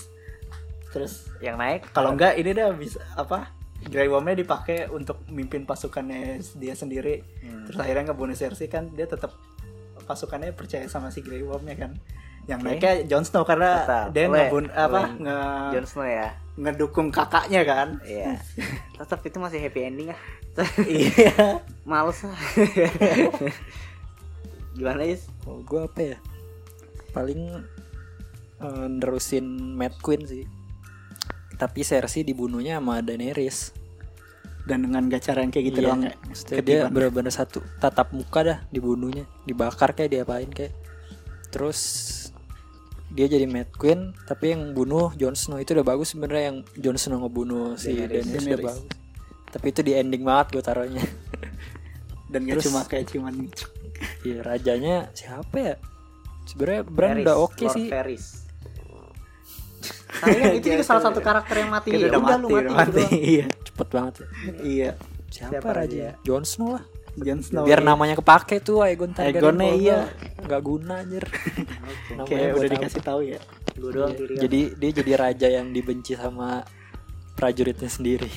Terus 0.89 1.29
Yang 1.45 1.57
naik 1.61 1.81
kalau 1.93 2.17
enggak 2.17 2.41
ini 2.41 2.57
dah 2.57 2.73
bisa 2.73 3.03
apa? 3.19 3.53
Grey 3.79 4.11
Worm-nya 4.11 4.35
dipakai 4.35 4.91
untuk 4.91 5.23
mimpin 5.31 5.63
pasukannya 5.63 6.43
dia 6.59 6.75
sendiri. 6.75 7.23
Hmm. 7.47 7.63
Terus 7.71 7.79
akhirnya 7.79 8.11
ngebunuh 8.11 8.35
Cersei 8.35 8.67
kan 8.67 8.91
dia 8.91 9.07
tetap 9.07 9.39
pasukannya 10.03 10.51
percaya 10.57 10.91
sama 10.91 11.15
si 11.15 11.23
Grey 11.23 11.47
Worm-nya 11.47 11.79
kan. 11.79 11.93
Yang 12.49 12.61
Oke. 12.65 12.67
naiknya 12.67 12.93
Jon 13.05 13.25
Snow 13.29 13.45
karena 13.45 13.85
Tetap. 13.85 14.07
dia 14.17 14.25
ngebun 14.25 14.67
apa 14.73 15.01
oleh 15.05 15.21
nge 15.21 15.39
Jon 15.77 15.87
Snow 15.87 16.09
ya. 16.09 16.29
ngedukung 16.59 17.09
kakaknya 17.13 17.63
kan. 17.63 17.89
Iya. 18.03 18.41
Tetap 18.99 19.21
itu 19.23 19.39
masih 19.39 19.61
happy 19.61 19.81
ending 19.85 20.09
ah. 20.11 20.21
iya. 20.83 21.63
Males 21.85 22.25
ah. 22.25 22.35
Gimana 24.79 25.05
Is? 25.05 25.29
Kalau 25.45 25.61
gue 25.63 25.81
apa 25.85 26.01
ya? 26.03 26.17
Paling 27.19 27.43
eh, 28.63 28.87
nerusin 28.87 29.75
Mad 29.75 29.99
Queen 29.99 30.23
sih. 30.23 30.47
Tapi 31.59 31.83
Cersei 31.83 32.23
dibunuhnya 32.23 32.79
sama 32.79 33.03
Daenerys. 33.03 33.75
Dan 34.63 34.85
dengan 34.87 35.09
gacara 35.09 35.43
yang 35.43 35.51
kayak 35.51 35.67
gitu 35.73 35.81
Iya, 35.81 35.87
doang 35.89 36.03
ya. 36.07 36.13
Maksudnya 36.29 36.61
dia 36.63 36.81
bener-bener 36.87 37.33
satu 37.33 37.59
tatap 37.81 38.13
muka 38.13 38.45
dah 38.45 38.59
dibunuhnya, 38.69 39.25
dibakar 39.43 39.97
kayak 39.97 40.13
diapain 40.13 40.47
kayak. 40.47 40.77
Terus 41.49 41.81
dia 43.09 43.25
jadi 43.25 43.49
Mad 43.49 43.73
Queen, 43.73 44.13
tapi 44.29 44.53
yang 44.53 44.77
bunuh 44.77 45.09
Jon 45.17 45.33
Snow 45.33 45.57
itu 45.57 45.73
udah 45.73 45.87
bagus 45.89 46.13
sebenarnya 46.13 46.45
yang 46.53 46.59
Jon 46.77 47.01
Snow 47.01 47.25
ngebunuh 47.25 47.81
si 47.81 47.97
Daenerys. 47.97 48.29
Daenerys, 48.29 48.45
udah 48.45 48.61
bagus. 48.61 48.85
Tapi 49.49 49.67
itu 49.73 49.81
di 49.81 49.93
ending 49.97 50.23
banget 50.29 50.47
gue 50.53 50.63
taruhnya. 50.63 51.03
dan 52.29 52.45
gak 52.45 52.61
Terus- 52.61 52.67
cuma 52.69 52.81
kayak 52.85 53.09
cuman 53.09 53.35
Iya 54.21 54.45
rajanya 54.45 55.09
siapa 55.11 55.57
ya? 55.57 55.75
Sebenarnya 56.49 56.83
Bran 56.89 57.11
Varys, 57.21 57.25
udah 57.29 57.37
oke 57.37 57.65
Lord 57.69 57.77
sih. 57.77 57.87
Varys. 57.93 58.27
Sayang 60.19 60.55
itu 60.59 60.67
juga 60.73 60.85
salah 60.85 61.03
satu 61.05 61.21
karakter 61.21 61.55
yang 61.63 61.71
mati. 61.71 61.89
Ya 61.95 62.09
udah 62.09 62.09
udah 62.09 62.21
mati, 62.25 62.41
lu 62.41 62.49
mati 62.49 62.65
gitu 62.65 62.73
mati. 62.75 63.03
Iya. 63.15 63.47
Cepet 63.63 63.89
banget 63.93 64.15
ya. 64.17 64.27
Iya. 64.65 64.91
Siapa, 65.29 65.53
Siapa 65.53 65.71
raja? 65.77 65.85
raja? 65.85 66.09
Jon 66.25 66.45
Snow 66.49 66.71
lah. 66.81 66.85
Jon 67.19 67.41
Snow. 67.45 67.65
Biar 67.69 67.81
iya. 67.85 67.87
namanya 67.87 68.15
kepake 68.17 68.57
tuh 68.65 68.81
Aegon 68.81 69.13
Targaryen. 69.13 69.37
Aegonnya 69.37 69.73
iya. 69.77 69.99
nggak- 70.41 70.65
guna 70.65 70.95
anjir. 71.05 71.25
Kayak 72.29 72.57
buat 72.57 72.59
udah 72.59 72.69
apa? 72.69 72.75
dikasih 72.81 73.03
tahu 73.05 73.21
ya. 73.29 73.41
Lu 73.79 73.87
doang 73.93 74.15
Iya. 74.17 74.39
Jadi 74.49 74.61
dia 74.75 74.91
jadi 75.05 75.13
raja 75.15 75.47
yang 75.53 75.67
dibenci 75.71 76.17
sama 76.17 76.65
prajuritnya 77.37 77.91
sendiri. 77.93 78.31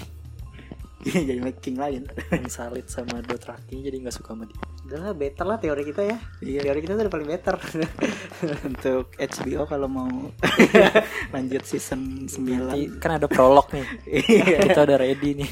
Iya, 1.08 1.20
jadi 1.34 1.40
king 1.58 1.80
lain. 1.80 2.06
Yang 2.30 2.52
salit 2.52 2.86
sama 2.92 3.24
Dothraki 3.24 3.82
jadi 3.82 3.96
nggak 3.98 4.14
suka 4.14 4.36
sama 4.36 4.46
dia. 4.46 4.60
Udah 4.92 5.08
lah 5.08 5.16
better 5.16 5.48
lah 5.48 5.56
teori 5.56 5.88
kita 5.88 6.04
ya. 6.04 6.18
Iya. 6.44 6.68
Teori 6.68 6.80
kita 6.84 7.00
tuh 7.00 7.04
udah 7.08 7.14
paling 7.16 7.30
better. 7.32 7.56
Untuk 8.76 9.16
HBO 9.16 9.64
kalau 9.64 9.88
mau 9.88 10.12
lanjut 11.36 11.64
season 11.64 12.28
9 12.28 12.44
Nanti 12.44 12.92
kan 13.00 13.16
ada 13.16 13.32
prolog 13.32 13.72
nih. 13.72 13.88
Iya. 14.12 14.68
Kita 14.68 14.84
udah 14.84 14.98
ready 15.00 15.32
nih 15.40 15.50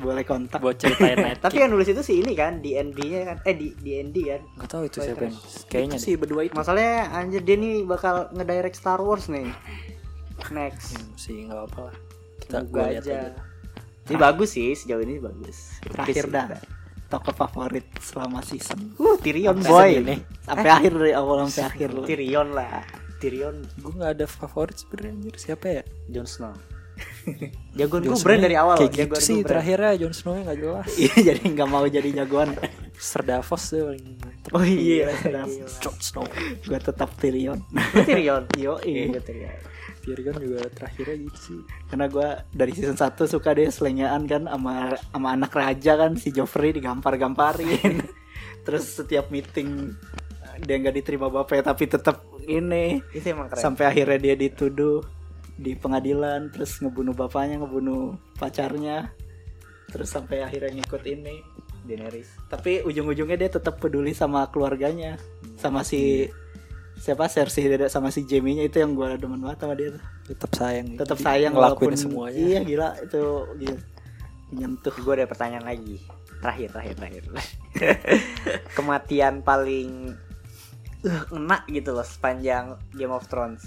boleh 0.00 0.24
kontak. 0.24 0.64
buat 0.64 0.80
ceritain 0.80 1.20
Night 1.20 1.44
Tapi 1.44 1.60
yang 1.60 1.68
nulis 1.68 1.92
itu 1.92 2.00
sih 2.00 2.24
ini 2.24 2.32
kan 2.32 2.64
di 2.64 2.80
ND-nya 2.80 3.20
kan. 3.28 3.36
Eh 3.44 3.52
di 3.52 3.76
di 3.76 4.00
ND 4.00 4.16
kan. 4.24 4.40
Gak 4.64 4.70
tahu 4.72 4.82
itu 4.88 5.04
siapa 5.04 5.28
yang 5.28 5.36
kayaknya 5.68 5.98
sih 6.00 6.16
berdua 6.16 6.48
itu. 6.48 6.56
Masalahnya 6.56 7.12
anjir 7.12 7.44
dia 7.44 7.60
nih 7.60 7.84
bakal 7.84 8.32
ngedirect 8.32 8.80
Star 8.80 9.04
Wars 9.04 9.28
nih. 9.28 9.52
Next. 10.48 10.96
Hmm, 10.96 11.12
sih 11.20 11.44
nggak 11.44 11.60
apa-apa 11.60 11.80
lah. 11.92 11.96
Kita 12.40 12.56
Semoga 12.64 12.72
gua 12.72 12.84
lihat 12.88 13.04
aja. 13.04 13.12
aja. 13.12 13.32
Ini 14.08 14.16
bagus 14.18 14.50
sih 14.56 14.72
sejauh 14.72 15.04
ini 15.04 15.20
bagus. 15.20 15.78
Terakhir 15.84 16.26
dah. 16.32 16.48
Tokoh 17.12 17.34
favorit 17.36 17.84
selama 18.00 18.40
season. 18.40 18.96
Uh, 18.96 19.20
Tyrion 19.20 19.60
Sampai 19.60 19.68
boy. 19.68 19.90
segini. 19.92 20.16
Sampai 20.40 20.70
akhir 20.70 20.92
dari 20.96 21.12
awal 21.12 21.36
sampai 21.44 21.64
akhir 21.68 21.88
lu. 21.92 22.02
Tyrion 22.08 22.48
lah. 22.50 22.80
Tyrion 23.20 23.56
gue 23.76 23.92
nggak 23.92 24.12
ada 24.16 24.26
favorit 24.26 24.74
sebenarnya 24.74 25.30
siapa 25.36 25.66
ya 25.70 25.82
Jon 26.08 26.24
Snow. 26.24 26.56
Jagoan 27.78 28.04
gue 28.04 28.18
brand 28.18 28.42
dari 28.42 28.56
awal. 28.56 28.76
kayak 28.76 28.92
Jagoan 28.92 29.16
gitu 29.16 29.24
sih 29.24 29.38
terakhirnya 29.42 29.92
Jon 29.96 30.12
Snow 30.12 30.32
nya 30.34 30.42
nggak 30.44 30.58
jelas 30.58 30.86
Iya 31.02 31.14
jadi 31.28 31.42
nggak 31.44 31.68
mau 31.68 31.84
jadi 31.84 32.08
jagoan. 32.14 32.48
Sir 32.94 33.22
Davos 33.22 33.62
deh 33.68 33.82
paling 33.82 34.06
Oh 34.52 34.62
iya. 34.62 35.08
Jon 35.78 35.96
Snow 35.98 36.24
Gue 36.62 36.78
tetap 36.78 37.12
Tyrion. 37.16 37.60
Tyrion. 37.94 38.44
Yo, 38.56 38.76
Iya, 38.80 39.02
iya. 39.08 39.20
Tyrion. 39.20 39.54
Tyrion 40.02 40.36
juga 40.36 40.66
terakhirnya 40.74 41.16
gitu 41.30 41.38
sih 41.38 41.60
Karena 41.86 42.10
gue 42.10 42.28
dari 42.50 42.72
season 42.74 42.98
1 42.98 43.14
suka 43.30 43.54
deh 43.54 43.70
selengean 43.70 44.26
kan 44.26 44.50
sama 44.50 44.98
sama 44.98 45.28
anak 45.32 45.52
raja 45.54 45.92
kan 45.94 46.18
si 46.18 46.34
Joffrey 46.34 46.74
digampar-gamparin. 46.74 48.02
Terus 48.66 48.84
setiap 48.98 49.30
meeting 49.30 49.94
dia 50.62 50.76
nggak 50.78 50.96
diterima 51.00 51.26
bapaknya 51.32 51.72
tapi 51.72 51.88
tetap 51.88 52.22
ini 52.46 53.00
Itu 53.14 53.34
emang 53.34 53.48
keren. 53.50 53.62
sampai 53.62 53.84
akhirnya 53.88 54.18
dia 54.20 54.34
dituduh 54.36 55.02
di 55.56 55.72
pengadilan 55.78 56.50
terus 56.50 56.80
ngebunuh 56.82 57.14
bapaknya 57.14 57.62
ngebunuh 57.62 58.18
pacarnya 58.36 59.10
terus 59.92 60.08
sampai 60.08 60.42
akhirnya 60.42 60.80
ngikut 60.80 61.02
ini 61.04 61.44
Daenerys. 61.82 62.30
tapi 62.46 62.80
ujung-ujungnya 62.86 63.36
dia 63.36 63.50
tetap 63.52 63.82
peduli 63.82 64.14
sama 64.14 64.46
keluarganya 64.48 65.18
sama 65.58 65.82
si 65.82 66.30
siapa 67.02 67.26
Cersei 67.26 67.66
Dada 67.66 67.90
sama 67.90 68.14
si 68.14 68.22
Jamie-nya 68.22 68.70
itu 68.70 68.78
yang 68.78 68.94
gue 68.94 69.18
demen 69.18 69.42
banget 69.42 69.66
sama 69.66 69.74
dia 69.74 69.90
tuh. 69.90 70.02
tetap 70.30 70.50
sayang 70.54 70.86
tetap 70.94 71.18
sayang 71.18 71.50
ngelakuin 71.50 71.90
walaupun 71.90 71.98
semuanya 71.98 72.38
iya 72.38 72.60
gila 72.62 72.94
itu 73.02 73.22
gila 73.58 73.78
menyentuh 74.52 74.94
Gue 75.00 75.12
ada 75.16 75.26
pertanyaan 75.26 75.64
lagi. 75.64 75.96
Terakhir, 76.44 76.68
terakhir, 76.76 76.94
terakhir. 77.00 77.22
Kematian 78.76 79.40
paling 79.40 80.12
uh, 81.08 81.24
enak 81.32 81.64
gitu 81.72 81.96
loh 81.96 82.04
sepanjang 82.04 82.76
Game 82.92 83.10
of 83.10 83.24
Thrones. 83.32 83.64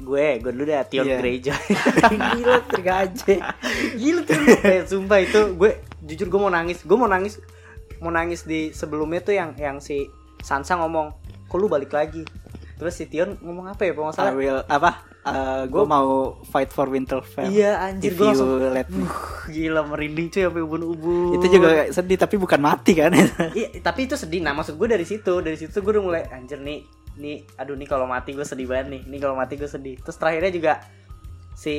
Gue, 0.00 0.40
gue 0.40 0.52
dulu 0.56 0.64
dah 0.64 0.86
Theon 0.88 1.04
Iya. 1.04 1.18
Greyjoy. 1.20 1.60
gila 2.40 2.56
tergaje 2.72 3.36
Gila 4.00 4.20
tuh 4.24 4.40
eh, 4.64 4.80
Sumpah 4.88 5.20
itu 5.20 5.52
gue 5.60 5.76
Jujur 6.00 6.32
gue 6.32 6.40
mau 6.40 6.48
nangis 6.48 6.80
Gue 6.88 6.96
mau 6.96 7.04
nangis 7.04 7.36
Mau 8.00 8.08
nangis 8.08 8.48
di 8.48 8.72
sebelumnya 8.72 9.20
tuh 9.20 9.36
yang 9.36 9.52
Yang 9.60 9.76
si 9.84 9.96
Sansa 10.40 10.80
ngomong 10.80 11.19
Kok 11.50 11.58
lu 11.58 11.66
balik 11.66 11.90
lagi? 11.90 12.22
Terus 12.78 12.96
si 12.96 13.10
Tion 13.10 13.36
ngomong 13.42 13.68
apa 13.68 13.84
ya 13.84 13.92
Kalau 13.92 14.08
I 14.08 14.16
salah 14.16 14.32
will 14.32 14.62
apa? 14.64 14.90
Gue 15.68 15.84
mau 15.84 16.40
fight 16.48 16.72
for 16.72 16.88
Winterfell. 16.88 17.52
Iya 17.52 17.76
anjir 17.76 18.16
gue 18.16 18.24
langsung 18.24 18.56
let 18.72 18.88
me. 18.88 19.04
uh, 19.04 19.12
Gila 19.52 19.84
merinding 19.84 20.32
cuy 20.32 20.48
Sampai 20.48 20.62
ubun-ubun. 20.64 21.36
Itu 21.36 21.46
juga 21.52 21.92
sedih 21.92 22.16
tapi 22.16 22.40
bukan 22.40 22.56
mati 22.56 22.96
kan? 22.96 23.12
Iya 23.58 23.84
tapi 23.84 24.08
itu 24.08 24.16
sedih. 24.16 24.40
Nah 24.40 24.56
maksud 24.56 24.80
gue 24.80 24.88
dari 24.88 25.04
situ 25.04 25.44
Dari 25.44 25.60
situ 25.60 25.76
gue 25.76 25.92
udah 25.92 26.04
mulai 26.06 26.22
Anjir 26.32 26.56
nih 26.56 26.80
Nih 27.20 27.44
aduh 27.60 27.76
nih 27.76 27.84
kalau 27.84 28.08
mati 28.08 28.32
gue 28.32 28.48
sedih 28.48 28.64
banget 28.64 28.96
nih 28.96 29.02
Nih 29.12 29.18
kalau 29.20 29.36
mati 29.36 29.60
gue 29.60 29.68
sedih. 29.68 30.00
Terus 30.00 30.16
terakhirnya 30.16 30.48
juga 30.48 30.72
Si 31.52 31.76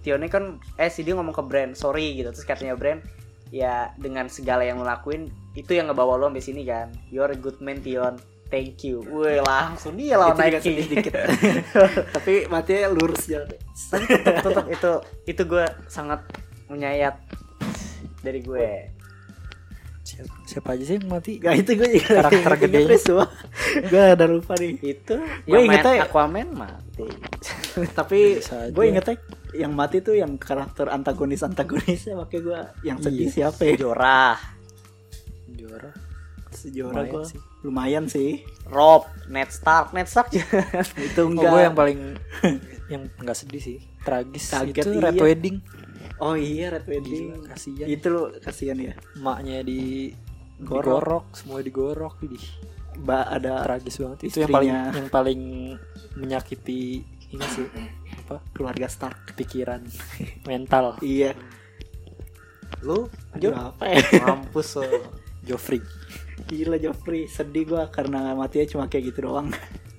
Tionnya 0.00 0.32
kan 0.32 0.56
Eh 0.80 0.88
si 0.88 1.04
dia 1.04 1.12
ngomong 1.12 1.36
ke 1.36 1.44
Brand 1.44 1.76
Sorry 1.76 2.16
gitu. 2.16 2.32
Terus 2.32 2.48
katanya 2.48 2.72
Brand 2.72 3.04
Ya 3.52 3.92
dengan 4.00 4.32
segala 4.32 4.64
yang 4.64 4.80
lo 4.80 4.88
lakuin 4.88 5.28
Itu 5.52 5.76
yang 5.76 5.92
ngebawa 5.92 6.16
lo 6.16 6.32
sampai 6.32 6.40
sini 6.40 6.64
kan? 6.64 6.88
You're 7.12 7.30
a 7.30 7.36
good 7.36 7.60
man 7.60 7.84
Tion 7.84 8.16
Thank 8.46 8.78
you. 8.82 9.02
Wih 9.02 9.42
langsung 9.42 9.94
dia 9.94 10.14
lawan 10.14 10.32
itu 10.32 10.38
juga 10.38 10.46
Night 10.48 10.62
King 10.62 10.76
sedih 10.76 10.86
dikit. 10.88 11.14
Tapi 12.14 12.34
matinya 12.46 12.86
lurus 12.88 13.26
jalan 13.26 13.50
Tapi 13.90 14.04
tetep, 14.06 14.34
tetep 14.40 14.66
itu 14.70 14.92
Itu 15.26 15.42
gue 15.44 15.64
sangat 15.86 16.20
menyayat 16.66 17.14
Dari 18.20 18.40
gue. 18.40 18.68
Siapa, 20.00 20.30
siapa 20.46 20.68
aja 20.72 20.84
sih 20.86 20.94
yang 20.96 21.10
mati? 21.10 21.32
Gak 21.36 21.54
itu 21.58 21.70
gue 21.74 21.88
juga 21.92 22.22
Karakter 22.22 22.52
gedenya. 22.62 22.96
Gue 23.84 24.02
ada 24.06 24.24
lupa 24.24 24.54
nih. 24.54 24.78
Itu 24.80 25.18
Gue 25.42 25.58
ingetnya- 25.60 26.06
Aquaman 26.06 26.48
mati. 26.48 27.06
Tapi 27.98 28.38
gue 28.70 28.84
ingetnya 28.86 29.18
yang 29.52 29.72
mati 29.72 29.98
tuh 29.98 30.14
yang 30.14 30.36
karakter 30.36 30.86
antagonis 30.86 31.42
antagonisnya 31.42 32.14
makanya 32.14 32.40
gue 32.40 32.60
yang 32.84 32.98
sedih 33.00 33.26
Iya. 33.26 33.50
siapa 33.50 33.60
ya? 33.64 33.74
Jorah. 33.76 34.36
Juara 35.48 35.90
sejora 36.48 36.92
Lumayan 36.94 37.12
gue 37.12 37.24
sih. 37.26 37.40
Lumayan 37.66 38.06
sih. 38.06 38.46
Rob, 38.70 39.10
Ned 39.26 39.50
Stark, 39.50 39.90
Ned 39.90 40.06
Stark 40.06 40.30
itu 40.30 40.46
oh, 41.18 41.26
enggak. 41.26 41.50
gue 41.50 41.60
yang 41.66 41.74
paling 41.74 42.00
yang 42.92 43.02
nggak 43.18 43.34
sedih 43.34 43.62
sih. 43.62 43.78
Tragis. 44.06 44.54
Kaget, 44.54 44.86
itu 44.86 44.90
iya. 44.94 45.02
red 45.10 45.18
wedding. 45.18 45.56
Oh 46.22 46.38
iya 46.38 46.70
red 46.70 46.86
wedding. 46.86 47.34
Gila, 47.34 47.50
kasihan. 47.50 47.86
Itu 47.90 48.06
lo 48.14 48.22
kasihan 48.38 48.78
ya? 48.78 48.94
Emaknya 49.18 49.66
di 49.66 50.14
Gorok. 50.62 50.80
digorok 50.86 51.26
semua 51.34 51.58
digorok. 51.60 52.14
Di 52.22 52.38
ba 53.02 53.26
ada 53.26 53.66
tragis 53.66 53.98
banget. 53.98 54.18
Itu 54.30 54.36
yang 54.46 54.54
paling 54.54 54.74
yang 54.94 55.08
paling 55.10 55.40
menyakiti 56.14 57.02
ini 57.34 57.46
sih. 57.50 57.66
Apa? 58.24 58.40
Keluarga 58.54 58.86
Stark. 58.86 59.34
Pikiran 59.34 59.82
mental. 60.46 60.96
Iya. 61.02 61.34
Lu, 62.82 63.10
Aduh, 63.34 63.40
Jo, 63.40 63.50
apa 63.54 63.84
ya? 63.90 63.98
Mampus 64.22 64.78
lo. 64.78 65.25
Joffrey. 65.46 65.80
Gila 66.50 66.76
Joffrey. 66.82 67.30
Sedih 67.30 67.64
gue 67.70 67.82
karena 67.94 68.34
matinya 68.34 68.66
cuma 68.66 68.84
kayak 68.90 69.14
gitu 69.14 69.30
doang. 69.30 69.54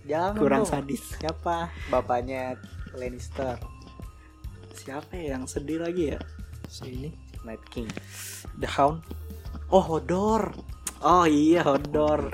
Jangan 0.08 0.34
kurang 0.36 0.64
dong. 0.64 0.72
sadis. 0.72 1.04
Siapa? 1.20 1.72
Bapaknya 1.92 2.60
Lannister, 2.96 3.60
siapa 4.74 5.14
ya 5.14 5.38
yang 5.38 5.46
sedih 5.46 5.84
lagi 5.84 6.16
ya? 6.16 6.20
Ini 6.82 7.12
Night 7.44 7.62
King. 7.70 7.86
The 8.58 8.70
Hound. 8.80 9.04
Oh, 9.68 9.84
Hodor. 9.84 10.56
oh 11.04 11.28
iya 11.28 11.62
Hodor. 11.62 12.34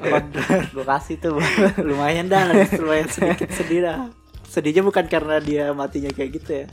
Hodor. 0.00 0.60
Gue 0.74 0.84
kasih 0.88 1.20
tuh. 1.20 1.36
lumayan 1.84 2.26
dah 2.26 2.48
lumayan 2.80 3.06
sedikit 3.12 3.52
sedih 3.52 3.84
dah. 3.84 4.08
Sedihnya 4.48 4.82
bukan 4.82 5.04
karena 5.06 5.38
dia 5.38 5.70
matinya 5.76 6.10
kayak 6.10 6.30
gitu 6.40 6.50
ya 6.64 6.66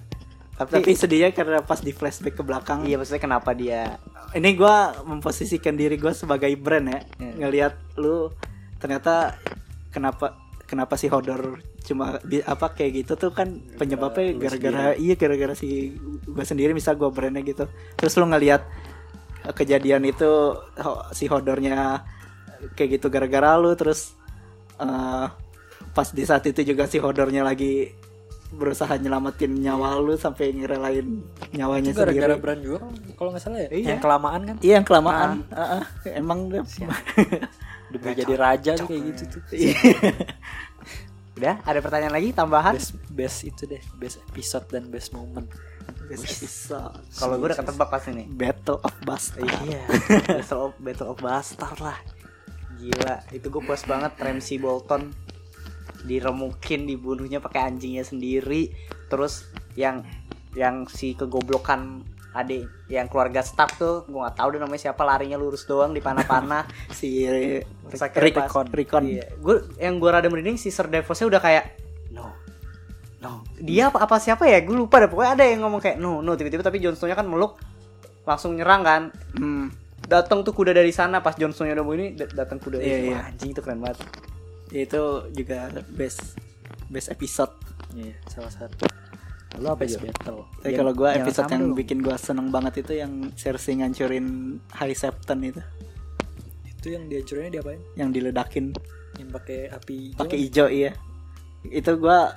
Tapi, 0.52 0.72
tapi 0.78 0.92
sedihnya 0.94 1.34
karena 1.34 1.64
pas 1.66 1.82
di 1.82 1.90
flashback 1.90 2.38
ke 2.38 2.44
belakang. 2.46 2.86
Iya 2.86 3.02
maksudnya 3.02 3.24
kenapa 3.24 3.56
dia? 3.58 3.98
Ini 4.36 4.54
gua 4.54 4.94
memposisikan 5.04 5.74
diri 5.74 5.98
gua 5.98 6.14
sebagai 6.14 6.52
brand 6.60 6.88
ya. 6.92 7.00
Hmm. 7.18 7.34
ngelihat 7.42 7.74
lu 7.98 8.30
ternyata 8.78 9.38
kenapa 9.90 10.38
kenapa 10.70 10.96
si 10.96 11.10
Hodor 11.10 11.62
cuma 11.82 12.22
apa 12.46 12.68
kayak 12.78 12.92
gitu 13.04 13.14
tuh 13.18 13.34
kan 13.34 13.58
penyebabnya 13.76 14.38
gara-gara 14.38 14.94
iya 14.96 15.18
gara-gara 15.18 15.58
si 15.58 15.98
gua 16.30 16.46
sendiri 16.46 16.78
misal 16.78 16.94
gua 17.00 17.10
brandnya 17.10 17.42
gitu. 17.42 17.66
Terus 17.98 18.14
lu 18.22 18.30
ngelihat 18.30 18.62
kejadian 19.58 20.06
itu 20.06 20.62
si 21.18 21.26
Hodornya 21.26 22.06
kayak 22.78 23.02
gitu 23.02 23.10
gara-gara 23.10 23.58
lu 23.58 23.74
terus 23.74 24.14
eh, 24.78 25.26
pas 25.92 26.08
di 26.14 26.24
saat 26.24 26.46
itu 26.46 26.62
juga 26.62 26.86
si 26.86 27.02
Hodornya 27.02 27.42
lagi 27.42 27.90
berusaha 28.52 28.92
nyelamatin 28.96 29.56
nyawa 29.56 29.96
lu 29.98 30.14
sampai 30.14 30.52
ngerelain 30.52 31.24
nyawanya 31.52 31.90
itu 31.90 31.98
gara-gara 31.98 32.36
sendiri 32.36 32.44
brand 32.44 32.62
juga 32.62 32.80
kalau 33.16 33.30
nggak 33.32 33.42
salah 33.42 33.60
ya 33.64 33.70
Iya. 33.72 33.88
yang 33.96 34.02
kelamaan 34.04 34.42
kan 34.44 34.56
Iya 34.60 34.74
yang 34.76 34.86
kelamaan. 34.86 35.30
Ah, 35.50 35.64
ah. 35.80 35.84
emang 36.12 36.52
dia. 36.52 36.62
udah 37.92 38.12
jadi 38.14 38.34
raja 38.36 38.72
tuh 38.76 38.88
kayak 38.88 39.04
gitu 39.12 39.24
tuh 39.32 39.42
Iya. 39.52 39.76
Udah, 41.32 41.56
ada 41.64 41.80
pertanyaan 41.80 42.12
lagi 42.12 42.36
tambahan? 42.36 42.76
best 42.76 42.92
best 43.10 43.40
itu 43.44 43.64
deh 43.66 43.80
best 43.96 44.20
episode 44.28 44.68
dan 44.68 44.88
best 44.88 45.12
moment 45.12 45.48
Bisa. 46.08 46.92
Kalau 47.16 47.40
gue 47.40 47.48
udah 47.48 47.58
ketebak 47.58 47.88
pas 47.88 48.04
ini. 48.06 48.28
Battle 48.28 48.84
of 48.84 48.92
Bastard. 49.02 49.48
Iya, 49.64 49.80
Battle 50.28 50.62
of 50.62 50.74
Battle 50.78 51.08
of 51.08 51.18
Bastard 51.18 51.80
lah. 51.80 51.96
Gila, 52.76 53.16
itu 53.32 53.48
gue 53.48 53.64
puas 53.64 53.80
banget 53.88 54.12
Ramsey 54.20 54.60
Bolton 54.60 55.16
diremukin 56.04 56.86
dibunuhnya 56.86 57.40
pakai 57.40 57.70
anjingnya 57.70 58.04
sendiri. 58.04 58.74
Terus 59.08 59.48
yang 59.78 60.04
yang 60.52 60.84
si 60.88 61.16
kegoblokan 61.16 62.04
adik 62.32 62.64
yang 62.88 63.12
keluarga 63.12 63.44
Stark 63.44 63.76
tuh 63.76 64.08
gue 64.08 64.16
nggak 64.16 64.40
tahu 64.40 64.56
deh 64.56 64.60
namanya 64.64 64.88
siapa 64.88 65.04
larinya 65.04 65.36
lurus 65.36 65.68
doang 65.68 65.92
di 65.92 66.00
panah-panah 66.00 66.64
Si 66.96 67.28
Rickon. 68.48 68.72
Rickon. 68.72 69.04
Iya. 69.04 69.26
Gue 69.36 69.60
yang 69.76 70.00
gue 70.00 70.10
rada 70.12 70.32
merinding 70.32 70.56
si 70.56 70.72
Sir 70.72 70.88
Davosnya 70.88 71.28
udah 71.28 71.42
kayak 71.44 71.76
no, 72.16 72.32
no. 73.20 73.44
Dia 73.60 73.92
apa, 73.92 74.08
apa 74.08 74.16
siapa 74.16 74.48
ya? 74.48 74.64
Gue 74.64 74.80
lupa 74.80 75.04
deh. 75.04 75.12
Pokoknya 75.12 75.32
ada 75.36 75.44
yang 75.44 75.68
ngomong 75.68 75.84
kayak 75.84 76.00
no, 76.00 76.24
no. 76.24 76.40
Tiba-tiba 76.40 76.64
tapi 76.64 76.80
Jon 76.80 76.96
Snow-nya 76.96 77.20
kan 77.20 77.28
meluk 77.28 77.60
langsung 78.24 78.56
nyerang 78.56 78.82
kan. 78.84 79.02
Hmm. 79.36 79.68
Datang 80.08 80.48
tuh 80.48 80.56
kuda 80.56 80.72
dari 80.72 80.96
sana 80.96 81.20
pas 81.20 81.36
Jon 81.36 81.52
Snow-nya 81.52 81.76
udah 81.80 81.86
mau 81.86 81.96
ini 82.00 82.16
dat- 82.16 82.32
datang 82.32 82.64
kuda. 82.64 82.80
Wah, 82.80 82.88
iya. 82.88 83.20
Anjing 83.28 83.52
itu 83.52 83.60
keren 83.60 83.84
banget. 83.84 84.00
Itu 84.72 85.04
juga 85.32 85.68
best 85.92 86.40
best 86.88 87.08
episode. 87.08 87.52
Iya, 87.92 88.16
salah 88.26 88.52
satu 88.52 88.88
Lu 89.60 89.68
apa 89.68 89.84
Jo? 89.84 90.00
battle 90.00 90.48
Tapi 90.64 90.72
Yang- 90.72 90.80
kalau 90.80 90.94
gua 90.96 91.10
yang 91.12 91.28
episode 91.28 91.52
yang 91.52 91.64
dong. 91.68 91.76
bikin 91.76 92.00
gua 92.00 92.16
seneng 92.16 92.48
banget 92.50 92.88
itu 92.88 92.96
yang 92.96 93.12
Cersei 93.36 93.76
ngancurin 93.76 94.28
High 94.72 94.96
Septon 94.96 95.44
itu, 95.44 95.60
itu 96.64 96.88
yang 96.88 97.04
dihancurinnya 97.06 97.60
diapain 97.60 97.84
yang 97.94 98.16
diledakin 98.16 98.72
yang 99.20 99.28
pakai 99.28 99.68
api 99.68 100.16
hijau 100.16 100.20
pakai 100.24 100.38
hijau 100.40 100.68
iya. 100.72 100.92
Itu 101.68 102.00
gua 102.00 102.32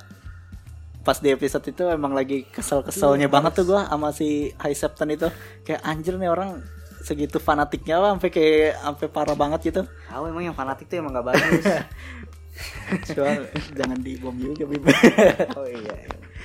pas 1.00 1.22
di 1.22 1.30
episode 1.30 1.62
itu 1.64 1.86
emang 1.86 2.18
lagi 2.18 2.50
kesel-keselnya 2.50 3.28
Iya, 3.28 3.32
banget 3.32 3.52
tuh 3.56 3.66
gua 3.70 3.86
sama 3.86 4.10
si 4.10 4.50
High 4.58 4.74
Septon 4.74 5.14
itu. 5.14 5.30
Kayak 5.62 5.86
anjir 5.86 6.18
nih 6.18 6.26
orang 6.26 6.66
segitu 7.04 7.36
fanatiknya 7.36 8.00
lah 8.00 8.16
sampai 8.16 8.30
kayak 8.32 8.80
sampai 8.80 9.06
parah 9.12 9.36
banget 9.36 9.60
gitu. 9.68 9.82
Tahu 9.84 10.22
emang 10.32 10.48
yang 10.48 10.56
fanatik 10.56 10.88
tuh 10.88 11.04
emang 11.04 11.12
gak 11.12 11.28
bagus. 11.36 11.64
Cuma 13.12 13.44
jangan 13.76 13.98
dibom 14.00 14.34
juga 14.40 14.64
Bim. 14.64 14.82
oh 15.58 15.66
iya. 15.68 15.96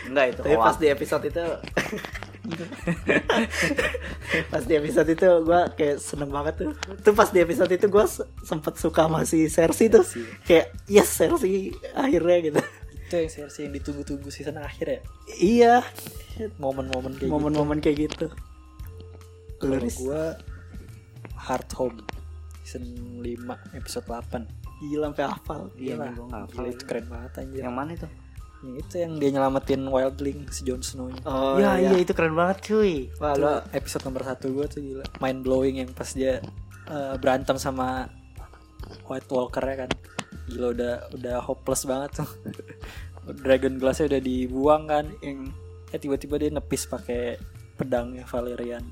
Enggak 0.10 0.26
itu. 0.36 0.42
Tapi 0.44 0.58
pas 0.68 0.76
di 0.76 0.88
episode 0.92 1.24
itu 1.32 1.44
pas 4.50 4.64
di 4.64 4.74
episode 4.74 5.10
itu 5.12 5.28
gue 5.44 5.62
kayak 5.76 5.98
seneng 6.02 6.32
banget 6.32 6.66
tuh 6.66 6.72
tuh 7.04 7.14
pas 7.14 7.30
di 7.30 7.44
episode 7.44 7.70
itu 7.70 7.86
gue 7.92 8.06
sempet 8.42 8.74
suka 8.80 9.06
sama 9.06 9.28
si 9.28 9.46
Cersei 9.52 9.92
tuh 9.92 10.02
kayak 10.48 10.72
yes 10.88 11.20
Cersei 11.20 11.76
akhirnya 11.94 12.38
gitu 12.50 12.62
itu 13.10 13.18
yang 13.18 13.30
versi 13.34 13.60
yang 13.66 13.74
ditunggu-tunggu 13.74 14.30
season 14.30 14.62
akhir 14.62 14.86
ya 14.86 15.00
iya 15.42 15.76
momen-momen 16.62 17.18
kayak 17.18 17.32
momen-momen 17.34 17.82
kayak 17.82 18.06
gitu 18.06 18.30
gitu 18.30 18.38
kalau 19.58 19.82
gue 19.82 20.24
Hard 21.40 21.70
Home 21.80 22.04
season 22.68 22.86
5 23.24 23.80
episode 23.80 24.06
8 24.06 24.60
gila 24.80 25.12
sampai 25.12 25.26
hafal. 25.28 25.62
Iya, 25.76 25.96
Gila, 26.00 26.06
gua 26.16 26.28
hafal 26.32 26.48
gila 26.48 26.64
lagi. 26.64 26.76
itu 26.76 26.84
keren 26.88 27.06
banget 27.12 27.32
anjir. 27.44 27.62
Yang 27.66 27.76
mana 27.76 27.92
itu? 27.96 28.10
yang 28.60 28.76
itu 28.76 28.96
yang 29.00 29.14
dia 29.24 29.30
nyelamatin 29.40 29.82
Wildling 29.88 30.52
si 30.52 30.68
Jon 30.68 30.84
Snow 30.84 31.08
oh 31.24 31.56
ya 31.56 31.80
iya, 31.80 31.96
iya. 31.96 32.04
itu 32.04 32.12
keren 32.12 32.36
banget 32.36 32.60
cuy. 32.68 33.08
Wah, 33.24 33.32
lo 33.40 33.64
episode 33.72 34.04
nomor 34.04 34.28
satu 34.28 34.52
gue 34.52 34.66
tuh 34.68 34.84
gila. 34.84 35.06
Mind 35.24 35.48
blowing 35.48 35.80
yang 35.80 35.92
pas 35.96 36.12
dia 36.12 36.44
eh, 36.92 37.16
berantem 37.24 37.56
sama 37.56 38.12
White 39.08 39.32
Walker 39.32 39.64
ya 39.64 39.88
kan. 39.88 39.92
Gila 40.52 40.76
udah 40.76 40.94
udah 41.16 41.36
hopeless 41.40 41.88
banget 41.88 42.20
tuh. 42.20 42.30
Dragon 43.48 43.80
Glassnya 43.80 44.12
udah 44.12 44.22
dibuang 44.24 44.92
kan 44.92 45.06
yang 45.24 45.56
eh 45.96 46.00
tiba-tiba 46.00 46.36
dia 46.36 46.52
nepis 46.52 46.84
pakai 46.84 47.40
pedangnya 47.80 48.28
Valerian 48.28 48.84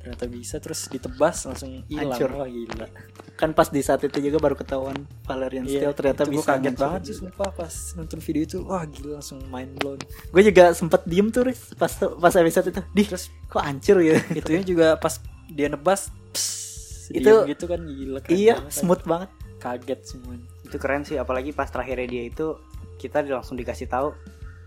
ternyata 0.00 0.24
bisa 0.32 0.56
terus 0.56 0.88
ditebas 0.88 1.44
langsung 1.44 1.84
hilang. 1.84 2.16
Wah 2.32 2.48
gila. 2.48 2.88
Kan 3.36 3.52
pas 3.52 3.68
di 3.68 3.84
saat 3.84 4.00
itu 4.00 4.16
juga 4.16 4.40
baru 4.40 4.56
ketahuan 4.56 4.96
Valerian 5.28 5.68
Steel 5.68 5.92
ternyata 5.92 6.24
itu 6.24 6.32
gua 6.32 6.40
bisa 6.40 6.50
kaget 6.56 6.76
banget 6.80 7.00
sih 7.04 7.16
sumpah 7.20 7.50
pas 7.52 7.74
nonton 8.00 8.18
video 8.24 8.42
itu. 8.48 8.58
Wah 8.64 8.84
gila 8.88 9.20
langsung 9.20 9.44
mind 9.52 9.76
blown. 9.76 10.00
Gue 10.32 10.42
juga 10.48 10.72
sempet 10.72 11.04
diem 11.04 11.28
tuh 11.28 11.44
Riz, 11.44 11.76
pas 11.76 11.92
pas 11.92 12.32
episode 12.32 12.72
itu. 12.72 12.80
Di 12.96 13.02
terus 13.04 13.28
kok 13.52 13.60
hancur 13.60 14.00
ya 14.00 14.16
itunya 14.32 14.64
juga 14.64 14.96
pas 14.96 15.20
dia 15.52 15.68
nebas 15.68 16.08
pss, 16.32 17.12
Itu- 17.12 17.44
gitu 17.44 17.64
kan 17.68 17.84
gila 17.84 18.24
keren 18.24 18.36
iya 18.40 18.54
banget, 18.56 18.72
smooth 18.72 19.02
banget. 19.04 19.30
Kaget 19.60 20.00
semuanya 20.08 20.46
Itu 20.64 20.76
keren 20.80 21.04
sih 21.04 21.20
apalagi 21.20 21.52
pas 21.52 21.68
terakhirnya 21.68 22.08
dia 22.08 22.24
itu 22.24 22.56
kita 22.96 23.20
langsung 23.28 23.60
dikasih 23.60 23.84
tahu 23.84 24.16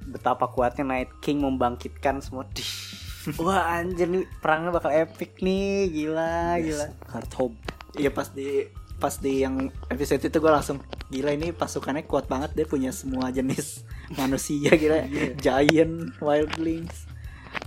betapa 0.04 0.52
kuatnya 0.52 0.86
Night 0.86 1.10
King 1.24 1.42
membangkitkan 1.42 2.22
semua. 2.22 2.46
Dih. 2.54 3.03
Wah 3.40 3.80
anjir 3.80 4.12
nih 4.12 4.28
perangnya 4.44 4.76
bakal 4.76 4.92
epic 4.92 5.40
nih, 5.40 5.88
gila 5.88 6.60
gila. 6.60 6.88
hard 7.08 7.32
home 7.40 7.56
Iya 7.96 8.10
pas 8.12 8.28
di 8.34 8.68
pas 9.00 9.16
di 9.20 9.44
yang 9.44 9.68
episode 9.92 10.24
itu 10.24 10.38
gue 10.40 10.52
langsung 10.52 10.80
gila 11.12 11.36
ini 11.36 11.52
pasukannya 11.52 12.08
kuat 12.08 12.32
banget 12.32 12.56
dia 12.56 12.66
punya 12.68 12.92
semua 12.92 13.30
jenis 13.30 13.84
manusia 14.20 14.74
gila. 14.76 15.08
Giant 15.40 16.18
wildlings. 16.20 17.08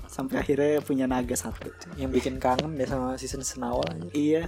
Sampai 0.08 0.40
akhirnya 0.40 0.80
punya 0.80 1.04
naga 1.04 1.36
satu. 1.36 1.68
Yang 2.00 2.20
bikin 2.20 2.34
kangen 2.40 2.74
deh 2.74 2.88
sama 2.88 3.20
season 3.20 3.44
season 3.44 3.68
awal 3.68 3.84
aja 3.84 4.08
iya. 4.16 4.44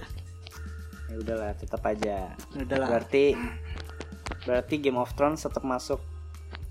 Ya 1.09 1.15
udahlah, 1.17 1.53
tetap 1.57 1.81
aja. 1.85 2.37
udahlah. 2.53 2.89
Berarti 2.89 3.33
berarti 4.45 4.75
Game 4.81 4.97
of 4.97 5.13
Thrones 5.13 5.41
tetap 5.45 5.61
masuk 5.65 6.01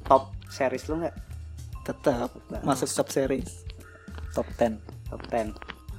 top 0.06 0.34
series 0.50 0.86
lu 0.90 1.02
nggak? 1.02 1.28
tetap. 1.88 2.28
masuk 2.68 2.88
top 2.92 3.08
series 3.08 3.64
top 4.34 4.48
10 4.56 4.78
Top 5.08 5.20
10. 5.28 5.56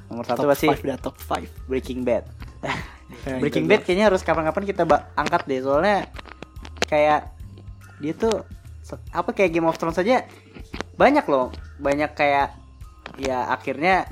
Nomor 0.10 0.24
satu 0.26 0.46
top 0.46 0.52
pasti 0.54 0.68
5 0.70 0.90
dah 0.90 0.98
top 0.98 1.16
5 1.18 1.70
Breaking 1.70 2.02
Bad. 2.06 2.26
Breaking 3.42 3.66
Bad 3.66 3.86
kayaknya 3.86 4.10
harus 4.10 4.22
kapan-kapan 4.22 4.64
kita 4.66 4.86
angkat 5.18 5.46
deh 5.50 5.62
soalnya 5.62 6.10
kayak 6.90 7.34
dia 8.02 8.14
tuh 8.18 8.46
apa 9.14 9.30
kayak 9.38 9.54
Game 9.54 9.70
of 9.70 9.78
Thrones 9.78 9.98
saja 9.98 10.26
banyak 10.98 11.26
loh. 11.30 11.54
Banyak 11.78 12.12
kayak 12.18 12.58
ya 13.22 13.50
akhirnya 13.54 14.10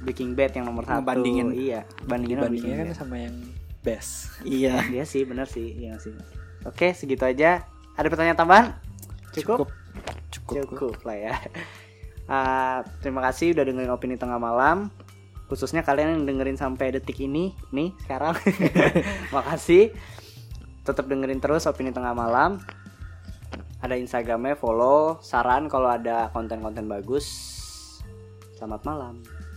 Breaking 0.00 0.36
Bad 0.36 0.56
yang 0.56 0.68
nomor 0.68 0.84
satu. 0.88 1.04
Ngebandingin. 1.04 1.52
iya 1.56 1.80
bandingin 2.08 2.40
Breaking 2.40 2.76
kan 2.76 2.88
sama 2.96 3.16
yang 3.20 3.36
best. 3.80 4.28
Iya. 4.44 4.88
Iya 4.88 5.04
sih 5.08 5.24
bener 5.24 5.48
sih 5.48 5.72
iya 5.76 5.96
sih. 6.00 6.12
Oke 6.68 6.92
segitu 6.92 7.24
aja. 7.24 7.64
Ada 7.96 8.08
pertanyaan 8.08 8.38
tambahan? 8.38 8.66
Cukup? 9.32 9.68
Cukup. 10.32 10.68
Cukup 10.68 10.96
lah 11.04 11.16
ya 11.16 11.34
Ah, 12.30 12.86
terima 13.02 13.26
kasih 13.26 13.58
udah 13.58 13.66
dengerin 13.66 13.90
opini 13.90 14.14
tengah 14.14 14.38
malam. 14.38 14.94
Khususnya 15.50 15.82
kalian 15.82 16.14
yang 16.14 16.24
dengerin 16.30 16.54
sampai 16.54 16.94
detik 16.94 17.18
ini 17.18 17.50
nih 17.74 17.90
sekarang. 18.06 18.38
Makasih. 19.34 19.90
Tetap 20.86 21.10
dengerin 21.10 21.42
terus 21.42 21.66
opini 21.66 21.90
tengah 21.90 22.14
malam. 22.14 22.62
Ada 23.82 23.98
instagramnya 23.98 24.54
follow 24.54 25.18
saran 25.18 25.66
kalau 25.66 25.90
ada 25.90 26.30
konten-konten 26.30 26.86
bagus. 26.86 27.26
Selamat 28.54 28.86
malam 28.86 29.39